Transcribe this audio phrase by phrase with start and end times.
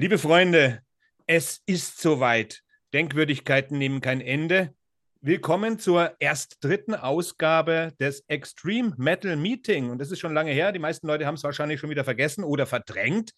[0.00, 0.80] Liebe Freunde,
[1.26, 2.62] es ist soweit.
[2.94, 4.72] Denkwürdigkeiten nehmen kein Ende.
[5.20, 9.90] Willkommen zur erst dritten Ausgabe des Extreme Metal Meeting.
[9.90, 10.72] Und das ist schon lange her.
[10.72, 13.32] Die meisten Leute haben es wahrscheinlich schon wieder vergessen oder verdrängt.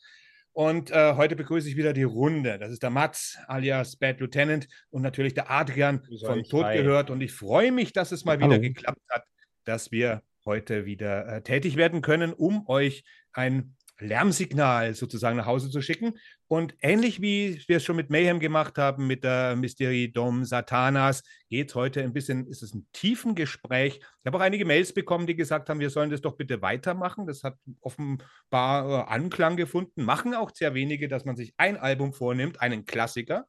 [0.53, 2.61] Und äh, heute begrüße ich wieder die Runde.
[2.61, 7.11] Das ist der Mats alias Bad Lieutenant und natürlich der Adrian von Tod gehört.
[7.11, 8.61] Und ich freue mich, dass es mal wieder Hallo.
[8.61, 9.25] geklappt hat,
[9.65, 15.71] dass wir heute wieder äh, tätig werden können, um euch ein Lärmsignal sozusagen nach Hause
[15.71, 16.19] zu schicken.
[16.53, 21.23] Und ähnlich wie wir es schon mit Mayhem gemacht haben, mit der Mystery Dom Satanas,
[21.49, 24.01] geht es heute ein bisschen, ist es ein tiefen Gespräch.
[24.01, 27.27] Ich habe auch einige Mails bekommen, die gesagt haben, wir sollen das doch bitte weitermachen.
[27.27, 30.05] Das hat offenbar äh, Anklang gefunden.
[30.05, 33.47] Machen auch sehr wenige, dass man sich ein Album vornimmt, einen Klassiker,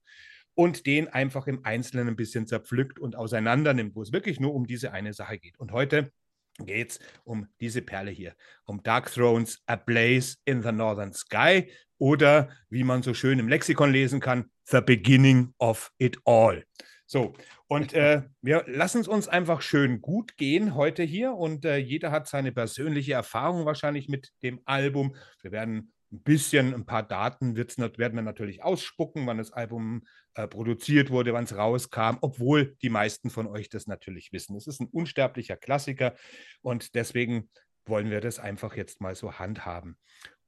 [0.56, 4.54] und den einfach im Einzelnen ein bisschen zerpflückt und auseinander nimmt, wo es wirklich nur
[4.54, 5.60] um diese eine Sache geht.
[5.60, 6.14] Und heute
[6.60, 8.34] geht es um diese Perle hier,
[8.66, 11.70] um Dark Thrones A Blaze in the Northern Sky
[12.04, 16.66] oder wie man so schön im Lexikon lesen kann, The Beginning of It All.
[17.06, 17.34] So,
[17.68, 22.12] und äh, wir lassen es uns einfach schön gut gehen heute hier und äh, jeder
[22.12, 25.16] hat seine persönliche Erfahrung wahrscheinlich mit dem Album.
[25.42, 30.46] Wir werden ein bisschen, ein paar Daten werden wir natürlich ausspucken, wann das Album äh,
[30.46, 34.58] produziert wurde, wann es rauskam, obwohl die meisten von euch das natürlich wissen.
[34.58, 36.16] Es ist ein unsterblicher Klassiker
[36.62, 37.50] und deswegen
[37.86, 39.98] wollen wir das einfach jetzt mal so handhaben.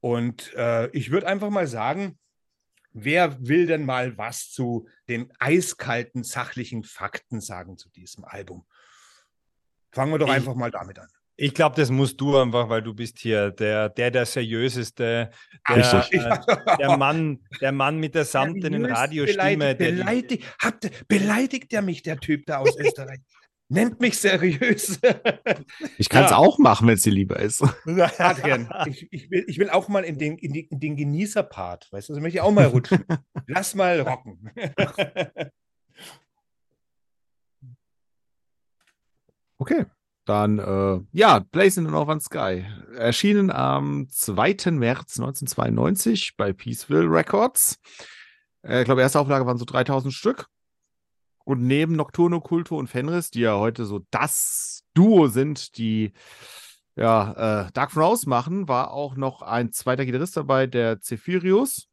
[0.00, 2.18] Und äh, ich würde einfach mal sagen,
[2.92, 8.66] wer will denn mal was zu den eiskalten sachlichen Fakten sagen zu diesem Album?
[9.92, 11.08] Fangen wir doch ich, einfach mal damit an.
[11.38, 15.30] Ich glaube, das musst du einfach, weil du bist hier der, der, der seriöseste,
[15.68, 19.74] der, äh, der, Mann, der Mann mit der samtenen Radiostimme.
[19.74, 23.20] Beleidigt, beleidigt, hat, beleidigt er mich, der Typ da aus Österreich?
[23.68, 25.00] Nennt mich seriös.
[25.98, 26.36] ich kann es ja.
[26.36, 27.62] auch machen, wenn es dir lieber ist.
[28.18, 31.88] Adrian, ich, ich, will, ich will auch mal in den, in die, in den Genießer-Part.
[31.90, 33.04] Weißt du, das möchte ich auch mal rutschen.
[33.48, 34.50] Lass mal rocken.
[39.58, 39.86] okay.
[40.26, 42.64] Dann, äh, ja, Blazing in Northern Sky.
[42.96, 44.72] Erschienen am 2.
[44.72, 47.78] März 1992 bei Peaceville Records.
[48.62, 50.46] Äh, ich glaube, erste Auflage waren so 3000 Stück.
[51.46, 56.12] Und neben Nocturno, Kulto und Fenris, die ja heute so das Duo sind, die
[56.96, 61.86] ja, äh, Dark From House machen, war auch noch ein zweiter Gitarrist dabei, der Zephirius.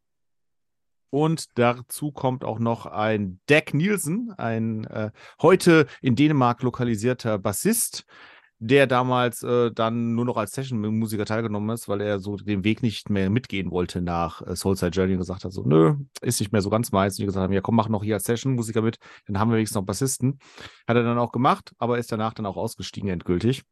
[1.11, 8.05] Und dazu kommt auch noch ein Deck Nielsen, ein äh, heute in Dänemark lokalisierter Bassist,
[8.66, 12.81] der damals äh, dann nur noch als Session-Musiker teilgenommen ist, weil er so den Weg
[12.81, 16.53] nicht mehr mitgehen wollte nach äh, Soulside Journey und gesagt hat, so, nö, ist nicht
[16.53, 17.16] mehr so ganz meins.
[17.16, 19.57] Und die gesagt haben, ja komm, mach noch hier als Session-Musiker mit, dann haben wir
[19.57, 20.40] wenigstens noch Bassisten.
[20.88, 23.63] Hat er dann auch gemacht, aber ist danach dann auch ausgestiegen endgültig.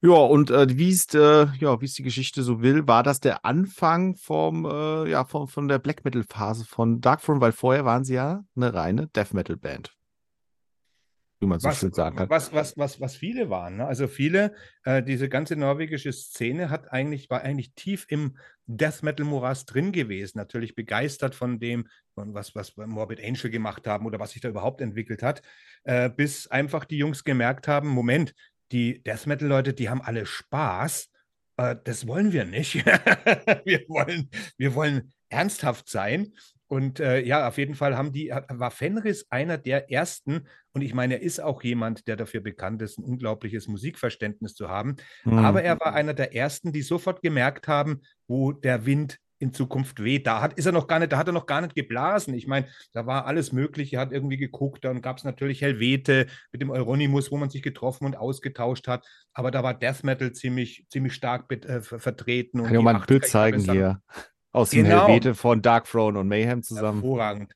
[0.00, 3.20] Ja, und äh, wie ist äh, ja, wie es die Geschichte so will, war das
[3.20, 7.84] der Anfang vom äh, ja von, von der Black Metal Phase von Darkthrone, weil vorher
[7.84, 9.94] waren sie ja eine reine Death Metal Band.
[11.44, 12.30] Wie man so was, schön sagen kann.
[12.30, 13.76] Was, was, was, was viele waren.
[13.76, 13.86] Ne?
[13.86, 19.26] Also viele, äh, diese ganze norwegische Szene hat eigentlich, war eigentlich tief im Death Metal
[19.26, 20.38] Morass drin gewesen.
[20.38, 24.48] Natürlich begeistert von dem, von was, was Morbid Angel gemacht haben oder was sich da
[24.48, 25.42] überhaupt entwickelt hat,
[25.84, 28.34] äh, bis einfach die Jungs gemerkt haben: Moment,
[28.72, 31.10] die Death Metal-Leute, die haben alle Spaß.
[31.58, 32.74] Äh, das wollen wir nicht.
[33.64, 36.32] wir, wollen, wir wollen ernsthaft sein.
[36.74, 40.92] Und äh, ja, auf jeden Fall haben die, war Fenris einer der ersten, und ich
[40.92, 44.96] meine, er ist auch jemand, der dafür bekannt ist, ein unglaubliches Musikverständnis zu haben.
[45.24, 45.38] Mhm.
[45.38, 50.02] Aber er war einer der ersten, die sofort gemerkt haben, wo der Wind in Zukunft
[50.02, 50.26] weht.
[50.26, 52.34] Da hat, ist er noch gar nicht, da hat er noch gar nicht geblasen.
[52.34, 56.60] Ich meine, da war alles Mögliche, hat irgendwie geguckt, dann gab es natürlich Helvete mit
[56.60, 59.06] dem Euronymous, wo man sich getroffen und ausgetauscht hat.
[59.32, 62.64] Aber da war Death Metal ziemlich, ziemlich stark äh, vertreten.
[62.64, 64.00] Kann ich mal ein Bild zeigen hier.
[64.54, 65.08] Aus dem genau.
[65.08, 67.02] Helvete von Dark Throne und Mayhem zusammen.
[67.02, 67.54] Hervorragend.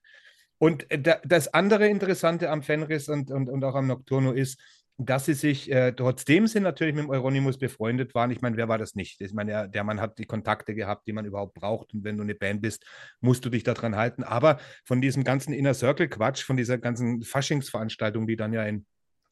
[0.58, 4.60] Und äh, das andere Interessante am Fenris und, und, und auch am Nocturno ist,
[4.96, 8.32] dass sie sich, äh, trotzdem sie natürlich mit dem Euronymous befreundet waren.
[8.32, 9.20] Ich meine, wer war das nicht?
[9.20, 11.94] Ich meine, der, der, Mann hat die Kontakte gehabt, die man überhaupt braucht.
[11.94, 12.84] Und wenn du eine Band bist,
[13.20, 14.24] musst du dich daran halten.
[14.24, 18.86] Aber von diesem ganzen Inner Circle-Quatsch, von dieser ganzen Faschingsveranstaltung, die dann ja in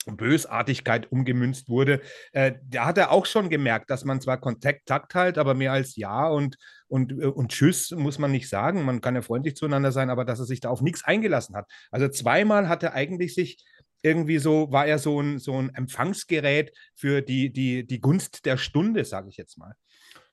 [0.06, 2.00] Bösartigkeit umgemünzt wurde,
[2.31, 5.96] äh, da hat er auch schon gemerkt, dass man zwar Kontakt halt, aber mehr als
[5.96, 6.56] Ja und,
[6.88, 8.85] und, äh, und Tschüss muss man nicht sagen.
[8.85, 11.71] Man kann ja freundlich zueinander sein, aber dass er sich da auf nichts eingelassen hat.
[11.91, 13.65] Also zweimal hat er eigentlich sich
[14.03, 18.56] irgendwie so, war er so ein, so ein Empfangsgerät für die, die, die Gunst der
[18.56, 19.75] Stunde, sage ich jetzt mal.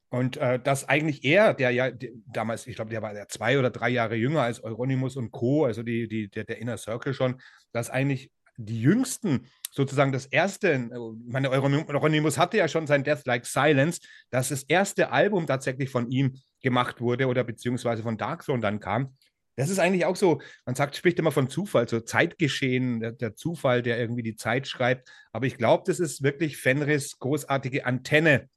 [0.10, 3.58] Und äh, dass eigentlich er, der ja der, damals, ich glaube, der war ja zwei
[3.58, 7.16] oder drei Jahre jünger als Euronymous und Co., also die, die, der, der Inner Circle
[7.16, 7.42] schon,
[7.72, 10.90] dass eigentlich die jüngsten sozusagen das erste, äh,
[11.26, 16.10] meine Euronymous hatte ja schon sein Death Like Silence, dass das erste Album tatsächlich von
[16.10, 19.16] ihm gemacht wurde oder beziehungsweise von Darkthrone dann kam.
[19.56, 23.36] Das ist eigentlich auch so, man sagt, spricht immer von Zufall, so Zeitgeschehen, der, der
[23.36, 25.10] Zufall, der irgendwie die Zeit schreibt.
[25.32, 28.50] Aber ich glaube, das ist wirklich Fenris großartige Antenne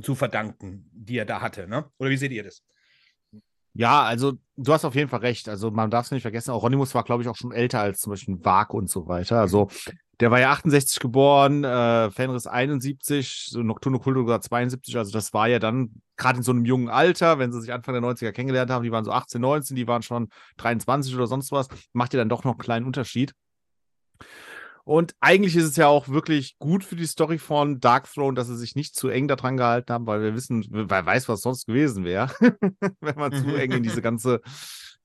[0.00, 1.68] zu verdanken, die er da hatte.
[1.68, 1.90] Ne?
[1.98, 2.62] Oder wie seht ihr das?
[3.72, 5.48] Ja, also du hast auf jeden Fall recht.
[5.48, 8.00] Also man darf es nicht vergessen, auch Ronimus war, glaube ich, auch schon älter als
[8.00, 9.40] zum Beispiel Wag und so weiter.
[9.40, 9.68] Also
[10.18, 14.96] der war ja 68 geboren, äh, Fenris 71, so Nocturno Cultura 72.
[14.98, 17.94] Also das war ja dann gerade in so einem jungen Alter, wenn sie sich Anfang
[17.94, 20.28] der 90er kennengelernt haben, die waren so 18, 19, die waren schon
[20.58, 23.32] 23 oder sonst was, macht ja dann doch noch einen kleinen Unterschied.
[24.90, 28.48] Und eigentlich ist es ja auch wirklich gut für die Story von Dark Throne, dass
[28.48, 31.66] sie sich nicht zu eng daran gehalten haben, weil wir wissen, wer weiß, was sonst
[31.66, 32.28] gewesen wäre,
[33.00, 34.40] wenn man zu eng in diese ganze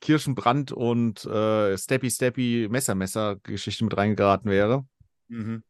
[0.02, 4.88] Kirschenbrand und äh, Steppy Steppy Messer Messer Geschichte mit reingeraten wäre.
[5.28, 5.62] Mhm.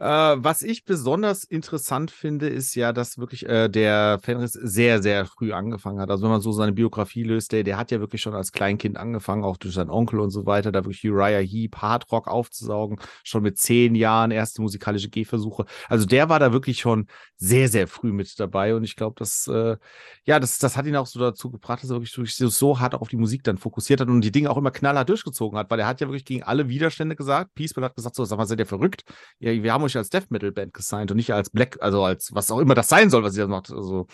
[0.00, 5.26] Äh, was ich besonders interessant finde, ist ja, dass wirklich äh, der Fenris sehr, sehr
[5.26, 6.10] früh angefangen hat.
[6.10, 8.96] Also wenn man so seine Biografie löst, der, der hat ja wirklich schon als Kleinkind
[8.96, 13.42] angefangen, auch durch seinen Onkel und so weiter, da wirklich Uriah Heep, Hardrock aufzusaugen, schon
[13.42, 15.64] mit zehn Jahren erste musikalische Gehversuche.
[15.88, 19.48] Also der war da wirklich schon sehr, sehr früh mit dabei und ich glaube, dass,
[19.48, 19.76] äh,
[20.24, 23.08] ja, das, das hat ihn auch so dazu gebracht, dass er wirklich, so hart auf
[23.08, 25.86] die Musik dann fokussiert hat und die Dinge auch immer knallhart durchgezogen hat, weil er
[25.86, 28.66] hat ja wirklich gegen alle Widerstände gesagt, Peaceful hat gesagt, so, sag mal, seid ihr
[28.66, 29.04] verrückt?
[29.38, 32.34] Ja, wir haben euch als Death Metal Band gesigned und nicht als Black, also als
[32.34, 33.70] was auch immer das sein soll, was ihr macht.
[33.70, 34.06] Also,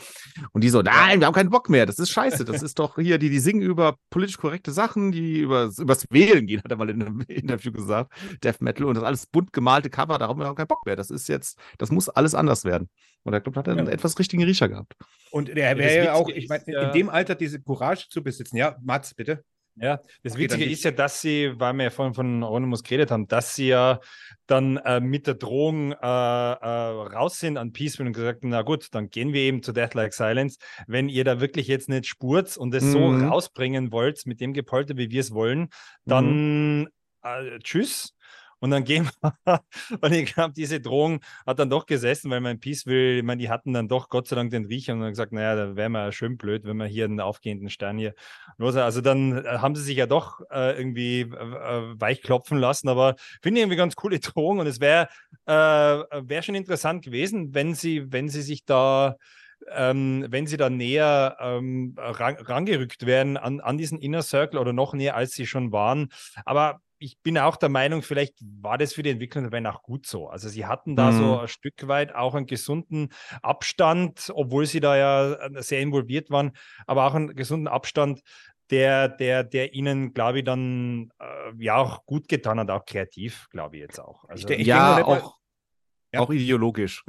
[0.53, 1.87] und die so, nein, wir haben keinen Bock mehr.
[1.87, 2.45] Das ist scheiße.
[2.45, 6.47] Das ist doch hier, die, die singen über politisch korrekte Sachen, die über, übers Wählen
[6.47, 8.13] gehen, hat er mal in einem Interview gesagt.
[8.43, 10.97] Death Metal und das alles bunt gemalte Cover, da haben wir auch keinen Bock mehr.
[10.97, 12.89] Das ist jetzt, das muss alles anders werden.
[13.25, 14.95] Und er glaubt, hat er einen etwas richtigen Riecher gehabt.
[15.31, 18.57] Und der wäre ja auch, ich meine, in dem Alter diese Courage zu besitzen.
[18.57, 19.43] Ja, Mats, bitte.
[19.77, 23.27] Ja, das Witzige ist ja, dass sie, weil wir ja vorhin von Anonymous geredet haben,
[23.27, 23.99] dass sie ja
[24.47, 28.89] dann äh, mit der Drohung äh, äh, raus sind an Peaceful und gesagt, na gut,
[28.93, 30.59] dann gehen wir eben zu Death Like Silence.
[30.87, 32.93] Wenn ihr da wirklich jetzt nicht spurt und es mhm.
[32.93, 35.69] so rausbringen wollt, mit dem Gepolter, wie wir es wollen,
[36.05, 36.89] dann mhm.
[37.25, 38.15] Äh, tschüss.
[38.65, 39.61] Und dann gehen wir,
[40.01, 43.51] und ich glaube, diese Drohung hat dann doch gesessen, weil mein Peaceville, ich meine, die
[43.51, 46.13] hatten dann doch Gott sei Dank den Riecher und dann gesagt, naja, da wäre man
[46.13, 48.15] schön blöd, wenn wir hier einen aufgehenden Stern hier
[48.57, 48.75] los.
[48.77, 53.17] Also dann äh, haben sie sich ja doch äh, irgendwie äh, äh weichklopfen lassen, aber
[53.43, 55.09] finde ich irgendwie ganz coole Drohung und es wäre
[55.45, 59.17] äh, wär schon interessant gewesen, wenn sie, wenn sie sich da
[59.73, 64.95] ähm, wenn sie da näher ähm, rangerückt werden an, an diesen Inner Circle oder noch
[64.95, 66.09] näher, als sie schon waren.
[66.45, 70.07] Aber ich bin auch der Meinung, vielleicht war das für die Entwicklung der auch gut
[70.07, 70.29] so.
[70.29, 71.19] Also sie hatten da mhm.
[71.19, 73.11] so ein Stück weit auch einen gesunden
[73.43, 76.53] Abstand, obwohl sie da ja äh, sehr involviert waren,
[76.87, 78.23] aber auch einen gesunden Abstand,
[78.71, 83.49] der, der, der ihnen, glaube ich, dann äh, ja auch gut getan hat, auch kreativ,
[83.51, 84.25] glaube ich jetzt auch.
[84.27, 85.37] Also, ich, ich ja, auch,
[86.11, 86.21] ja.
[86.21, 87.05] auch ideologisch.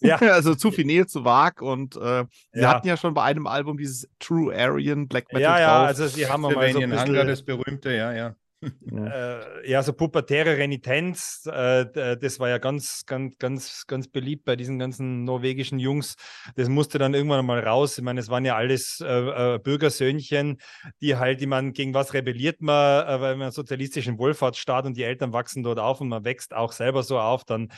[0.00, 0.16] ja.
[0.20, 2.70] also zu viel Nähe zu Wag und äh, sie ja.
[2.70, 5.88] hatten ja schon bei einem Album dieses True Aryan Black Metal Ja, ja, drauf.
[5.88, 8.34] also sie haben mal so ein bisschen, das berühmte, ja, ja.
[8.94, 14.56] Äh, ja, so pubertäre Renitenz, äh, das war ja ganz, ganz, ganz, ganz beliebt bei
[14.56, 16.14] diesen ganzen norwegischen Jungs.
[16.54, 17.98] Das musste dann irgendwann mal raus.
[17.98, 20.58] Ich meine, es waren ja alles äh, äh Bürgersöhnchen,
[21.00, 25.02] die halt, die man gegen was rebelliert man, äh, weil man sozialistischen Wohlfahrtsstaat und die
[25.02, 27.72] Eltern wachsen dort auf und man wächst auch selber so auf, dann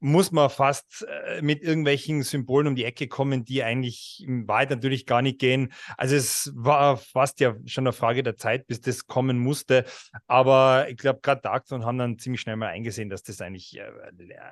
[0.00, 4.70] muss man fast äh, mit irgendwelchen Symbolen um die Ecke kommen, die eigentlich im Wahrheit
[4.70, 5.72] natürlich gar nicht gehen.
[5.98, 9.84] Also es war fast ja schon eine Frage der Zeit, bis das kommen musste.
[10.26, 13.82] Aber ich glaube, gerade Darkthrone haben dann ziemlich schnell mal eingesehen, dass das eigentlich äh,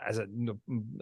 [0.04, 0.22] also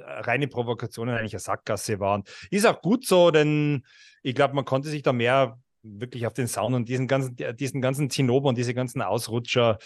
[0.07, 2.23] reine Provokationen eigentlich eine Sackgasse waren.
[2.51, 3.85] Ist auch gut so, denn
[4.23, 7.81] ich glaube, man konnte sich da mehr wirklich auf den Sound und diesen ganzen, diesen
[7.81, 9.79] ganzen Zinnober und diese ganzen Ausrutscher,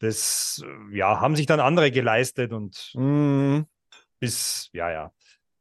[0.00, 3.60] das ja, haben sich dann andere geleistet und mm
[4.22, 5.12] bis, ja, ja.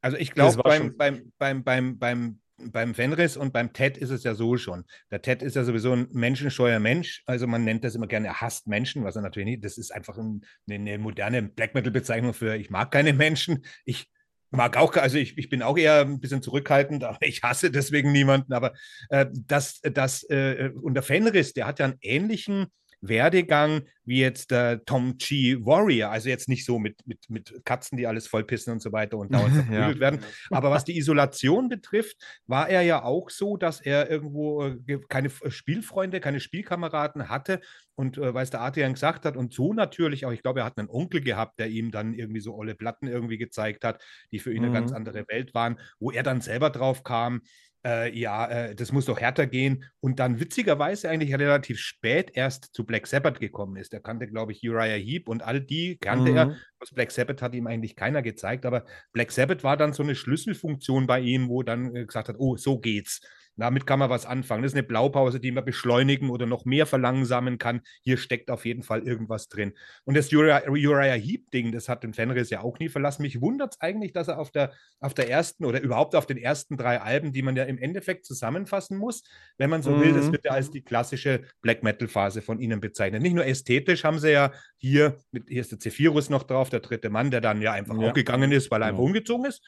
[0.01, 4.23] Also ich glaube, beim, beim, beim, beim, beim, beim Fenris und beim Ted ist es
[4.23, 4.85] ja so schon.
[5.09, 7.23] Der Ted ist ja sowieso ein menschenscheuer Mensch.
[7.25, 9.65] Also man nennt das immer gerne, er hasst Menschen, was er natürlich nicht.
[9.65, 13.65] Das ist einfach ein, eine moderne Black Metal-Bezeichnung für ich mag keine Menschen.
[13.83, 14.11] Ich
[14.51, 18.11] mag auch, also ich, ich bin auch eher ein bisschen zurückhaltend, aber ich hasse deswegen
[18.11, 18.53] niemanden.
[18.53, 18.73] Aber
[19.09, 22.67] äh, das, das, äh, und der Fenris, der hat ja einen ähnlichen
[23.01, 26.09] Werdegang wie jetzt der Tom Chi Warrior.
[26.09, 29.33] Also jetzt nicht so mit, mit, mit Katzen, die alles vollpissen und so weiter und
[29.33, 29.99] dauernd verprügelt ja.
[29.99, 30.19] werden.
[30.49, 32.17] Aber was die Isolation betrifft,
[32.47, 37.61] war er ja auch so, dass er irgendwo äh, keine Spielfreunde, keine Spielkameraden hatte.
[37.95, 40.65] Und äh, weil es der Adrian gesagt hat, und so natürlich auch, ich glaube, er
[40.65, 44.39] hat einen Onkel gehabt, der ihm dann irgendwie so olle Platten irgendwie gezeigt hat, die
[44.39, 44.69] für ihn mhm.
[44.69, 44.97] eine ganz mhm.
[44.97, 47.41] andere Welt waren, wo er dann selber drauf kam,
[47.85, 49.85] äh, ja, äh, das muss doch härter gehen.
[49.99, 53.93] Und dann witzigerweise eigentlich relativ spät erst zu Black Sabbath gekommen ist.
[53.93, 56.37] Er kannte, glaube ich, Uriah Heep und all die kannte mhm.
[56.37, 56.55] er.
[56.79, 60.15] Was Black Sabbath hat ihm eigentlich keiner gezeigt, aber Black Sabbath war dann so eine
[60.15, 63.21] Schlüsselfunktion bei ihm, wo dann äh, gesagt hat, oh, so geht's.
[63.61, 64.63] Damit kann man was anfangen.
[64.63, 67.81] Das ist eine Blaupause, die man beschleunigen oder noch mehr verlangsamen kann.
[68.01, 69.73] Hier steckt auf jeden Fall irgendwas drin.
[70.03, 73.21] Und das Uriah, Uriah Heep-Ding, das hat den Fenris ja auch nie verlassen.
[73.21, 76.37] Mich wundert es eigentlich, dass er auf der, auf der ersten oder überhaupt auf den
[76.37, 79.21] ersten drei Alben, die man ja im Endeffekt zusammenfassen muss,
[79.59, 80.01] wenn man so mhm.
[80.01, 83.21] will, das wird ja als die klassische Black Metal-Phase von ihnen bezeichnet.
[83.21, 86.79] Nicht nur ästhetisch haben sie ja hier, mit, hier ist der Zephyrus noch drauf, der
[86.79, 88.09] dritte Mann, der dann ja einfach ja.
[88.09, 89.61] auch gegangen ist, weil er einfach umgezogen ist.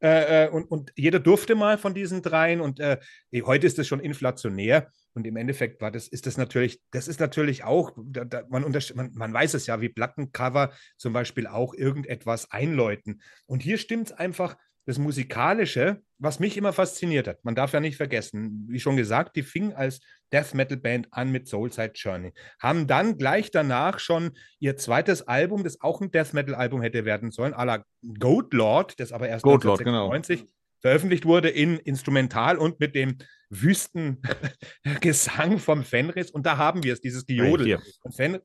[0.00, 2.98] Äh, äh, und, und jeder durfte mal von diesen dreien und äh,
[3.42, 4.90] heute ist es schon inflationär.
[5.14, 8.64] Und im Endeffekt war das, ist das natürlich, das ist natürlich auch, da, da, man,
[8.94, 13.20] man, man, weiß es ja, wie Plattencover zum Beispiel auch irgendetwas einläuten.
[13.46, 14.56] Und hier stimmt es einfach,
[14.88, 17.44] das Musikalische, was mich immer fasziniert hat.
[17.44, 20.00] Man darf ja nicht vergessen, wie schon gesagt, die fing als
[20.32, 22.32] Death Metal Band an mit Soulside Journey.
[22.58, 24.30] Haben dann gleich danach schon
[24.60, 27.84] ihr zweites Album, das auch ein Death Metal Album hätte werden sollen, à la
[28.18, 30.50] Goat Lord, das aber erst Goat 1996 genau.
[30.80, 33.18] Veröffentlicht wurde in Instrumental und mit dem
[33.50, 34.18] Wüstengesang
[35.58, 36.30] vom Fenris.
[36.30, 37.80] Und da haben wir es, dieses Gejodel.
[38.14, 38.38] Fen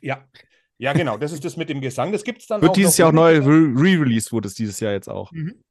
[0.00, 0.26] ja,
[0.78, 2.10] ja, genau, das ist das mit dem Gesang.
[2.10, 4.92] Das gibt es dann Wird auch dieses Jahr auch neu re-released, wurde es dieses Jahr
[4.92, 5.30] jetzt auch.
[5.32, 5.62] Mhm.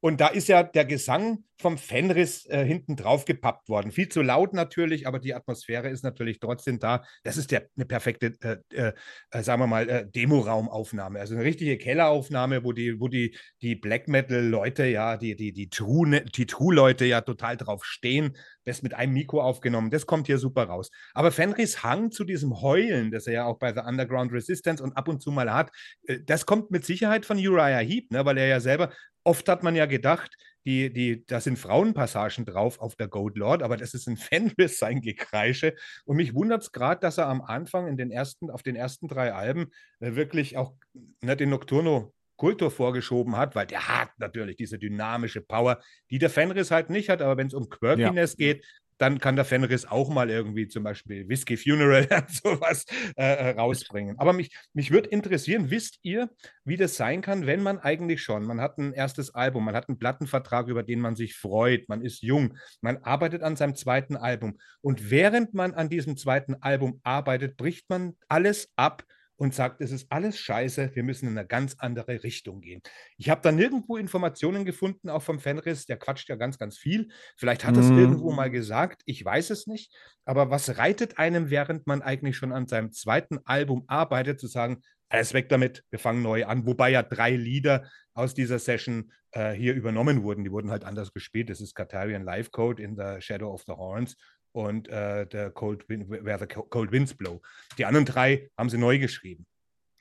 [0.00, 3.90] Und da ist ja der Gesang vom Fenris äh, hinten drauf gepappt worden.
[3.90, 7.04] Viel zu laut natürlich, aber die Atmosphäre ist natürlich trotzdem da.
[7.24, 8.92] Das ist ja eine perfekte, äh, äh,
[9.30, 11.18] äh sagen wir mal, äh, Demo-Raumaufnahme.
[11.18, 15.70] Also eine richtige Kelleraufnahme, wo die, wo die, die Black Metal-Leute, ja, die, die, die
[15.70, 18.36] True-Leute die True ja total drauf stehen.
[18.64, 19.90] Das mit einem Mikro aufgenommen.
[19.90, 20.90] Das kommt hier super raus.
[21.14, 24.94] Aber Fenris Hang zu diesem Heulen, das er ja auch bei The Underground Resistance und
[24.94, 25.70] ab und zu mal hat,
[26.06, 28.90] äh, das kommt mit Sicherheit von Uriah Heep, ne, weil er ja selber
[29.26, 33.62] oft hat man ja gedacht, die, die, da sind Frauenpassagen drauf auf der Goat Lord,
[33.62, 35.74] aber das ist ein Fanbiss, sein Gekreische.
[36.04, 39.08] Und mich wundert es gerade, dass er am Anfang in den ersten, auf den ersten
[39.08, 40.74] drei Alben äh, wirklich auch
[41.20, 45.80] ne, den Nocturno Kultur vorgeschoben hat, weil der hat natürlich diese dynamische Power,
[46.10, 47.22] die der Fenris halt nicht hat.
[47.22, 48.52] Aber wenn es um Quirkiness ja.
[48.52, 48.66] geht,
[48.98, 52.84] dann kann der Fenris auch mal irgendwie zum Beispiel Whiskey Funeral und sowas
[53.16, 54.18] äh, äh, rausbringen.
[54.18, 56.30] Aber mich, mich würde interessieren, wisst ihr,
[56.64, 59.88] wie das sein kann, wenn man eigentlich schon, man hat ein erstes Album, man hat
[59.88, 64.16] einen Plattenvertrag, über den man sich freut, man ist jung, man arbeitet an seinem zweiten
[64.16, 69.04] Album und während man an diesem zweiten Album arbeitet, bricht man alles ab
[69.36, 72.82] und sagt, es ist alles scheiße, wir müssen in eine ganz andere Richtung gehen.
[73.16, 77.08] Ich habe da nirgendwo Informationen gefunden, auch vom Fenris, der quatscht ja ganz, ganz viel.
[77.36, 79.94] Vielleicht hat er es irgendwo mal gesagt, ich weiß es nicht.
[80.24, 84.82] Aber was reitet einem, während man eigentlich schon an seinem zweiten Album arbeitet, zu sagen,
[85.08, 86.66] alles weg damit, wir fangen neu an.
[86.66, 90.42] Wobei ja drei Lieder aus dieser Session äh, hier übernommen wurden.
[90.42, 91.50] Die wurden halt anders gespielt.
[91.50, 94.16] Das ist Katarian Life Code in the Shadow of the Horns
[94.56, 97.42] und äh, der Cold Wind, Where the Cold Winds Blow.
[97.76, 99.46] Die anderen drei haben sie neu geschrieben.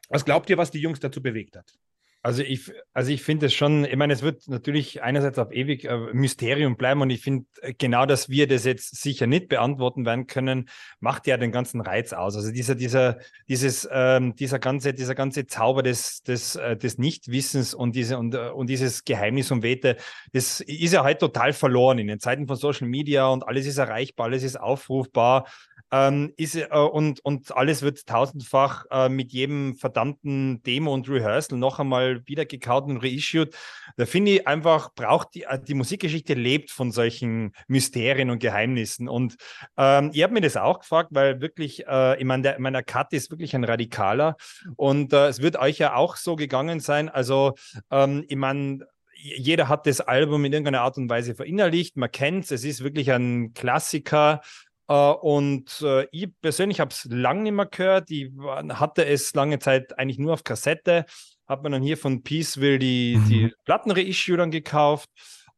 [0.07, 1.77] Was glaubt ihr, was die Jungs dazu bewegt hat?
[2.25, 5.85] Also ich, also ich finde es schon, ich meine, es wird natürlich einerseits auf ewig
[5.85, 10.07] äh, Mysterium bleiben und ich finde äh, genau, dass wir das jetzt sicher nicht beantworten
[10.07, 10.67] werden können,
[10.99, 12.35] macht ja den ganzen Reiz aus.
[12.35, 17.75] Also dieser, dieser, dieses, ähm, dieser ganze, dieser ganze Zauber des, des, äh, des Nichtwissens
[17.75, 19.95] und diese und, äh, und dieses Geheimnis umwehte,
[20.33, 23.77] das ist ja heute total verloren in den Zeiten von Social Media und alles ist
[23.77, 25.45] erreichbar, alles ist aufrufbar
[25.95, 31.57] ähm, ist, äh, und, und alles wird tausendfach äh, mit jedem verdammten Demo und Rehearsal
[31.57, 33.55] noch einmal wieder gekaut und reissued.
[33.95, 39.07] Da finde ich einfach, braucht die, äh, die Musikgeschichte lebt von solchen Mysterien und Geheimnissen.
[39.07, 39.37] Und
[39.77, 43.13] ähm, ich habe mir das auch gefragt, weil wirklich, äh, ich meine, der, meiner Cut
[43.13, 44.35] ist wirklich ein Radikaler
[44.75, 47.07] und äh, es wird euch ja auch so gegangen sein.
[47.07, 47.53] Also,
[47.89, 48.85] ähm, ich meine,
[49.25, 51.97] jeder hat das Album in irgendeiner Art und Weise verinnerlicht.
[51.97, 54.41] Man kennt es, es ist wirklich ein Klassiker.
[54.87, 58.11] Uh, und uh, ich persönlich habe es lange nicht mehr gehört.
[58.11, 58.29] Ich
[58.69, 61.05] hatte es lange Zeit eigentlich nur auf Kassette.
[61.47, 63.29] Hat man dann hier von Peaceville die, mhm.
[63.29, 65.09] die Plattenreissue dann gekauft.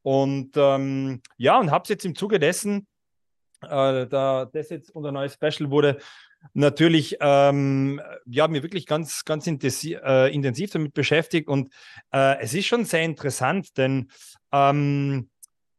[0.01, 2.87] Und ähm, ja, und habe es jetzt im Zuge dessen,
[3.63, 5.97] äh, da das jetzt unser neues Special wurde,
[6.53, 11.49] natürlich ähm, ja, mir wirklich ganz, ganz intensiv, äh, intensiv damit beschäftigt.
[11.49, 11.73] Und
[12.13, 14.09] äh, es ist schon sehr interessant, denn
[14.51, 15.29] ähm,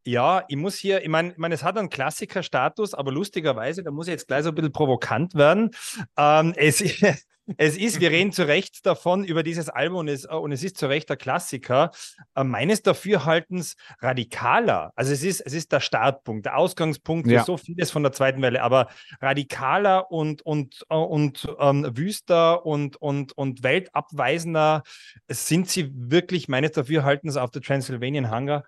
[0.04, 3.90] ja, ich muss hier, ich meine, ich mein, es hat einen Klassikerstatus, aber lustigerweise, da
[3.90, 5.70] muss ich jetzt gleich so ein bisschen provokant werden.
[6.16, 6.80] Ähm, es,
[7.56, 10.76] es ist, wir reden zu Recht davon über dieses Album und es, und es ist
[10.76, 11.90] zu Recht der Klassiker.
[12.34, 14.92] Äh, meines Dafürhaltens radikaler.
[14.96, 17.44] Also es ist, es ist der Startpunkt, der Ausgangspunkt für ja.
[17.44, 18.88] so vieles von der zweiten Welle, aber
[19.20, 24.82] radikaler und, und, äh, und ähm, wüster und, und, und weltabweisender
[25.28, 28.64] sind sie wirklich meines Dafürhaltens auf der Transylvanian Hunger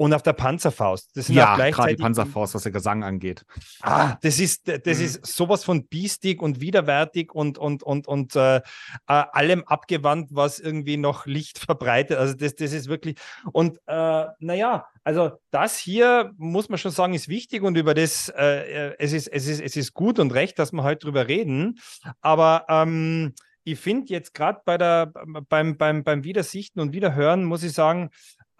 [0.00, 1.14] und auf der Panzerfaust.
[1.14, 3.44] Das sind ja, gerade die Panzerfaust, was der Gesang angeht.
[3.82, 5.04] Ah, das ist, das mhm.
[5.04, 8.62] ist sowas von biestig und widerwärtig und, und, und, und äh,
[9.04, 12.16] allem abgewandt, was irgendwie noch Licht verbreitet.
[12.16, 13.16] Also das, das ist wirklich,
[13.52, 18.32] und äh, naja, also das hier muss man schon sagen, ist wichtig und über das,
[18.34, 21.28] äh, äh, es, ist, es, ist, es ist gut und recht, dass wir heute drüber
[21.28, 21.78] reden.
[22.22, 25.12] Aber ähm, ich finde jetzt gerade bei der,
[25.50, 28.08] beim, beim, beim Wiedersichten und Wiederhören, muss ich sagen,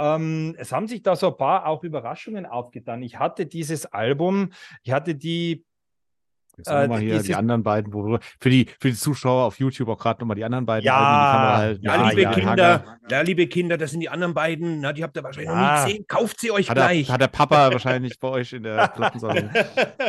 [0.00, 3.02] ähm, es haben sich da so ein paar auch Überraschungen aufgetan.
[3.02, 4.52] Ich hatte dieses Album,
[4.82, 5.64] ich hatte die
[6.56, 9.58] Jetzt äh, mal hier die anderen beiden, wo wir, für die, für die Zuschauer auf
[9.58, 10.84] YouTube auch gerade nochmal die anderen beiden.
[10.84, 14.80] Ja, halt, ja, liebe ja, Kinder, ja, liebe Kinder, das sind die anderen beiden.
[14.80, 15.56] Na, die habt ihr wahrscheinlich ja.
[15.56, 16.06] noch nie gesehen.
[16.06, 17.06] Kauft sie euch hat gleich.
[17.06, 19.50] Der, hat der Papa wahrscheinlich bei euch in der Plattensammlung.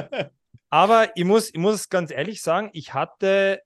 [0.70, 3.62] Aber ich muss, ich muss ganz ehrlich sagen, ich hatte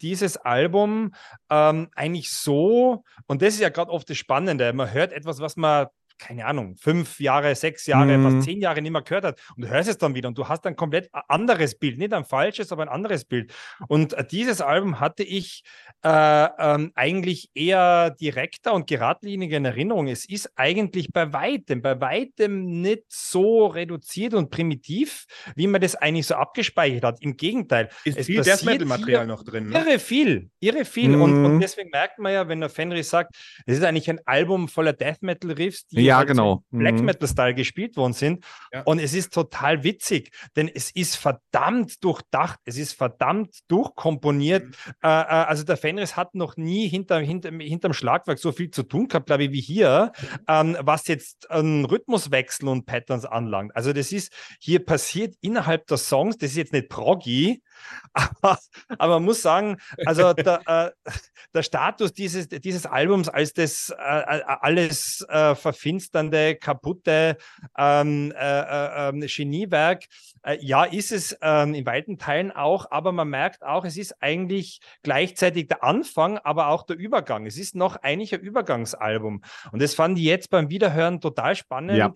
[0.00, 1.14] dieses Album
[1.50, 5.56] ähm, eigentlich so, und das ist ja gerade oft das Spannende, man hört etwas, was
[5.56, 5.86] man
[6.18, 8.22] keine Ahnung, fünf Jahre, sechs Jahre, mhm.
[8.22, 9.40] fast zehn Jahre nicht mehr gehört hat.
[9.56, 11.98] Und du hörst es dann wieder und du hast ein komplett anderes Bild.
[11.98, 13.52] Nicht ein falsches, aber ein anderes Bild.
[13.88, 15.62] Und äh, dieses Album hatte ich
[16.02, 20.08] äh, ähm, eigentlich eher direkter und geradliniger in Erinnerung.
[20.08, 25.96] Es ist eigentlich bei weitem, bei weitem nicht so reduziert und primitiv, wie man das
[25.96, 27.18] eigentlich so abgespeichert hat.
[27.20, 27.88] Im Gegenteil.
[28.04, 29.68] Ist es viel Death Metal-Material noch drin.
[29.68, 29.78] Ne?
[29.78, 31.10] Irre viel, irre viel.
[31.10, 31.22] Mhm.
[31.22, 31.60] Und, und mhm.
[31.60, 35.22] deswegen merkt man ja, wenn der Fenris sagt, es ist eigentlich ein Album voller Death
[35.22, 36.64] Metal-Riffs, die ja, halt genau.
[36.70, 37.04] Black mhm.
[37.04, 38.44] Metal-Style gespielt worden sind.
[38.72, 38.82] Ja.
[38.82, 44.66] Und es ist total witzig, denn es ist verdammt durchdacht, es ist verdammt durchkomponiert.
[44.66, 44.72] Mhm.
[45.02, 48.82] Äh, äh, also der Fenris hat noch nie hinter, hinter, hinterm Schlagwerk so viel zu
[48.82, 50.12] tun gehabt, glaube ich, wie hier,
[50.48, 53.74] ähm, was jetzt ähm, Rhythmuswechsel und Patterns anlangt.
[53.74, 57.62] Also das ist, hier passiert innerhalb der Songs, das ist jetzt nicht proggy,
[58.12, 58.58] aber,
[58.98, 61.12] aber man muss sagen, also der, äh,
[61.54, 67.36] der Status dieses, dieses Albums als das äh, äh alles äh, verfinsternde, kaputte
[67.76, 70.04] ähm, äh, äh Geniewerk,
[70.60, 74.80] ja, ist es ähm, in weiten Teilen auch, aber man merkt auch, es ist eigentlich
[75.02, 77.46] gleichzeitig der Anfang, aber auch der Übergang.
[77.46, 79.42] Es ist noch eigentlich ein Übergangsalbum.
[79.72, 81.96] Und das fand ich jetzt beim Wiederhören total spannend.
[81.96, 82.12] Ja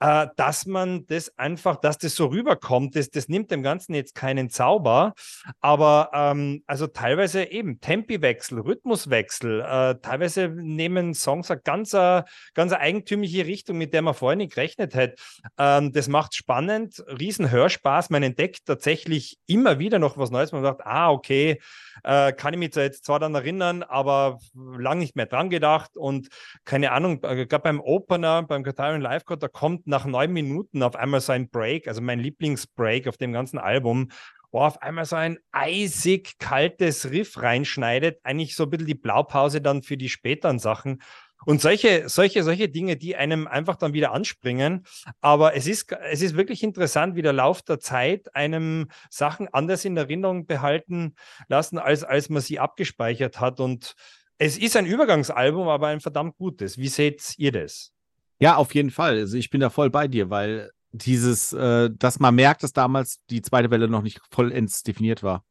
[0.00, 4.14] äh, dass man das einfach, dass das so rüberkommt, das, das nimmt dem Ganzen jetzt
[4.14, 5.14] keinen Zauber,
[5.60, 12.22] aber ähm, also teilweise eben Tempiwechsel, Rhythmuswechsel, äh, teilweise nehmen Songs eine ganz, äh,
[12.54, 15.22] ganz eigentümliche Richtung, mit der man vorher nicht gerechnet hätte.
[15.58, 20.62] Ähm, das macht spannend, riesen Hörspaß, man entdeckt tatsächlich immer wieder noch was Neues, man
[20.62, 21.60] sagt, ah, okay,
[22.04, 25.96] äh, kann ich mich jetzt zwar dann erinnern, aber lang nicht mehr dran gedacht.
[25.96, 26.28] Und
[26.64, 30.96] keine Ahnung, äh, gerade beim Opener, beim Katarian Live da kommt nach neun Minuten auf
[30.96, 34.08] einmal so ein Break, also mein Lieblingsbreak auf dem ganzen Album,
[34.50, 39.60] wo auf einmal so ein eisig kaltes Riff reinschneidet, eigentlich so ein bisschen die Blaupause
[39.60, 41.02] dann für die späteren Sachen.
[41.46, 44.84] Und solche, solche, solche Dinge, die einem einfach dann wieder anspringen.
[45.20, 49.84] Aber es ist, es ist wirklich interessant, wie der Lauf der Zeit einem Sachen anders
[49.84, 51.14] in Erinnerung behalten
[51.48, 53.58] lassen, als, als man sie abgespeichert hat.
[53.58, 53.94] Und
[54.36, 56.76] es ist ein Übergangsalbum, aber ein verdammt gutes.
[56.76, 57.92] Wie seht ihr das?
[58.40, 59.18] Ja, auf jeden Fall.
[59.18, 63.20] Also ich bin da voll bei dir, weil dieses, äh, dass man merkt, dass damals
[63.28, 65.44] die zweite Welle noch nicht vollends definiert war.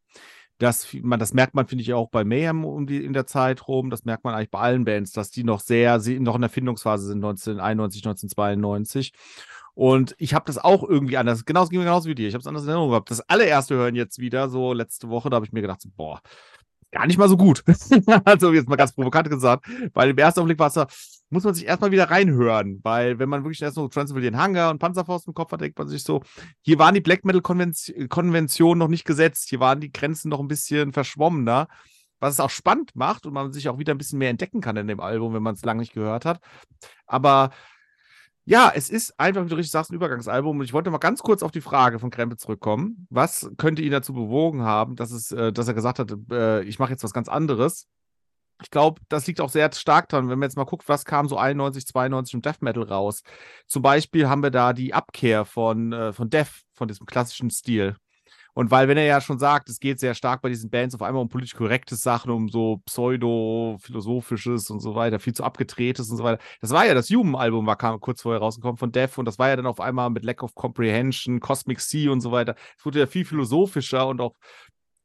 [0.57, 3.67] Das, man, das merkt man, finde ich, auch bei Mayhem um die, in der Zeit
[3.67, 3.89] rum.
[3.89, 6.49] Das merkt man eigentlich bei allen Bands, dass die noch sehr, sie noch in der
[6.49, 9.13] Findungsphase sind, 1991, 1992.
[9.73, 12.27] Und ich habe das auch irgendwie anders, genau, mir genauso wie dir.
[12.27, 13.09] Ich habe es anders in Erinnerung gehabt.
[13.11, 16.21] Das allererste hören jetzt wieder, so letzte Woche, da habe ich mir gedacht, so, boah,
[16.91, 17.63] gar nicht mal so gut.
[18.25, 20.85] also jetzt mal ganz provokant gesagt, weil im ersten Augenblick war es so,
[21.29, 24.79] muss man sich erstmal wieder reinhören, weil wenn man wirklich erst noch Transylvanian Hunger und
[24.79, 26.21] Panzerfaust im Kopf hat, denkt man sich so,
[26.61, 30.47] hier waren die Black Metal Konventionen noch nicht gesetzt, hier waren die Grenzen noch ein
[30.47, 31.67] bisschen verschwommener,
[32.19, 34.77] was es auch spannend macht und man sich auch wieder ein bisschen mehr entdecken kann
[34.77, 36.39] in dem Album, wenn man es lange nicht gehört hat.
[37.05, 37.51] Aber
[38.49, 40.57] ja, es ist einfach, wie du richtig sagst, ein Übergangsalbum.
[40.57, 43.05] Und ich wollte mal ganz kurz auf die Frage von Krempe zurückkommen.
[43.11, 46.79] Was könnte ihn dazu bewogen haben, dass, es, äh, dass er gesagt hat, äh, ich
[46.79, 47.87] mache jetzt was ganz anderes?
[48.61, 51.29] Ich glaube, das liegt auch sehr stark dran, wenn man jetzt mal guckt, was kam
[51.29, 53.23] so 91, 92 im Death Metal raus.
[53.67, 57.95] Zum Beispiel haben wir da die Abkehr von, äh, von Death, von diesem klassischen Stil.
[58.53, 61.01] Und weil, wenn er ja schon sagt, es geht sehr stark bei diesen Bands auf
[61.01, 66.17] einmal um politisch korrekte Sachen, um so pseudo-philosophisches und so weiter, viel zu abgedrehtes und
[66.17, 66.41] so weiter.
[66.59, 69.49] Das war ja das Human-Album, war kam kurz vorher rausgekommen von Death und das war
[69.49, 72.55] ja dann auf einmal mit Lack of Comprehension, Cosmic Sea und so weiter.
[72.77, 74.35] Es wurde ja viel philosophischer und auch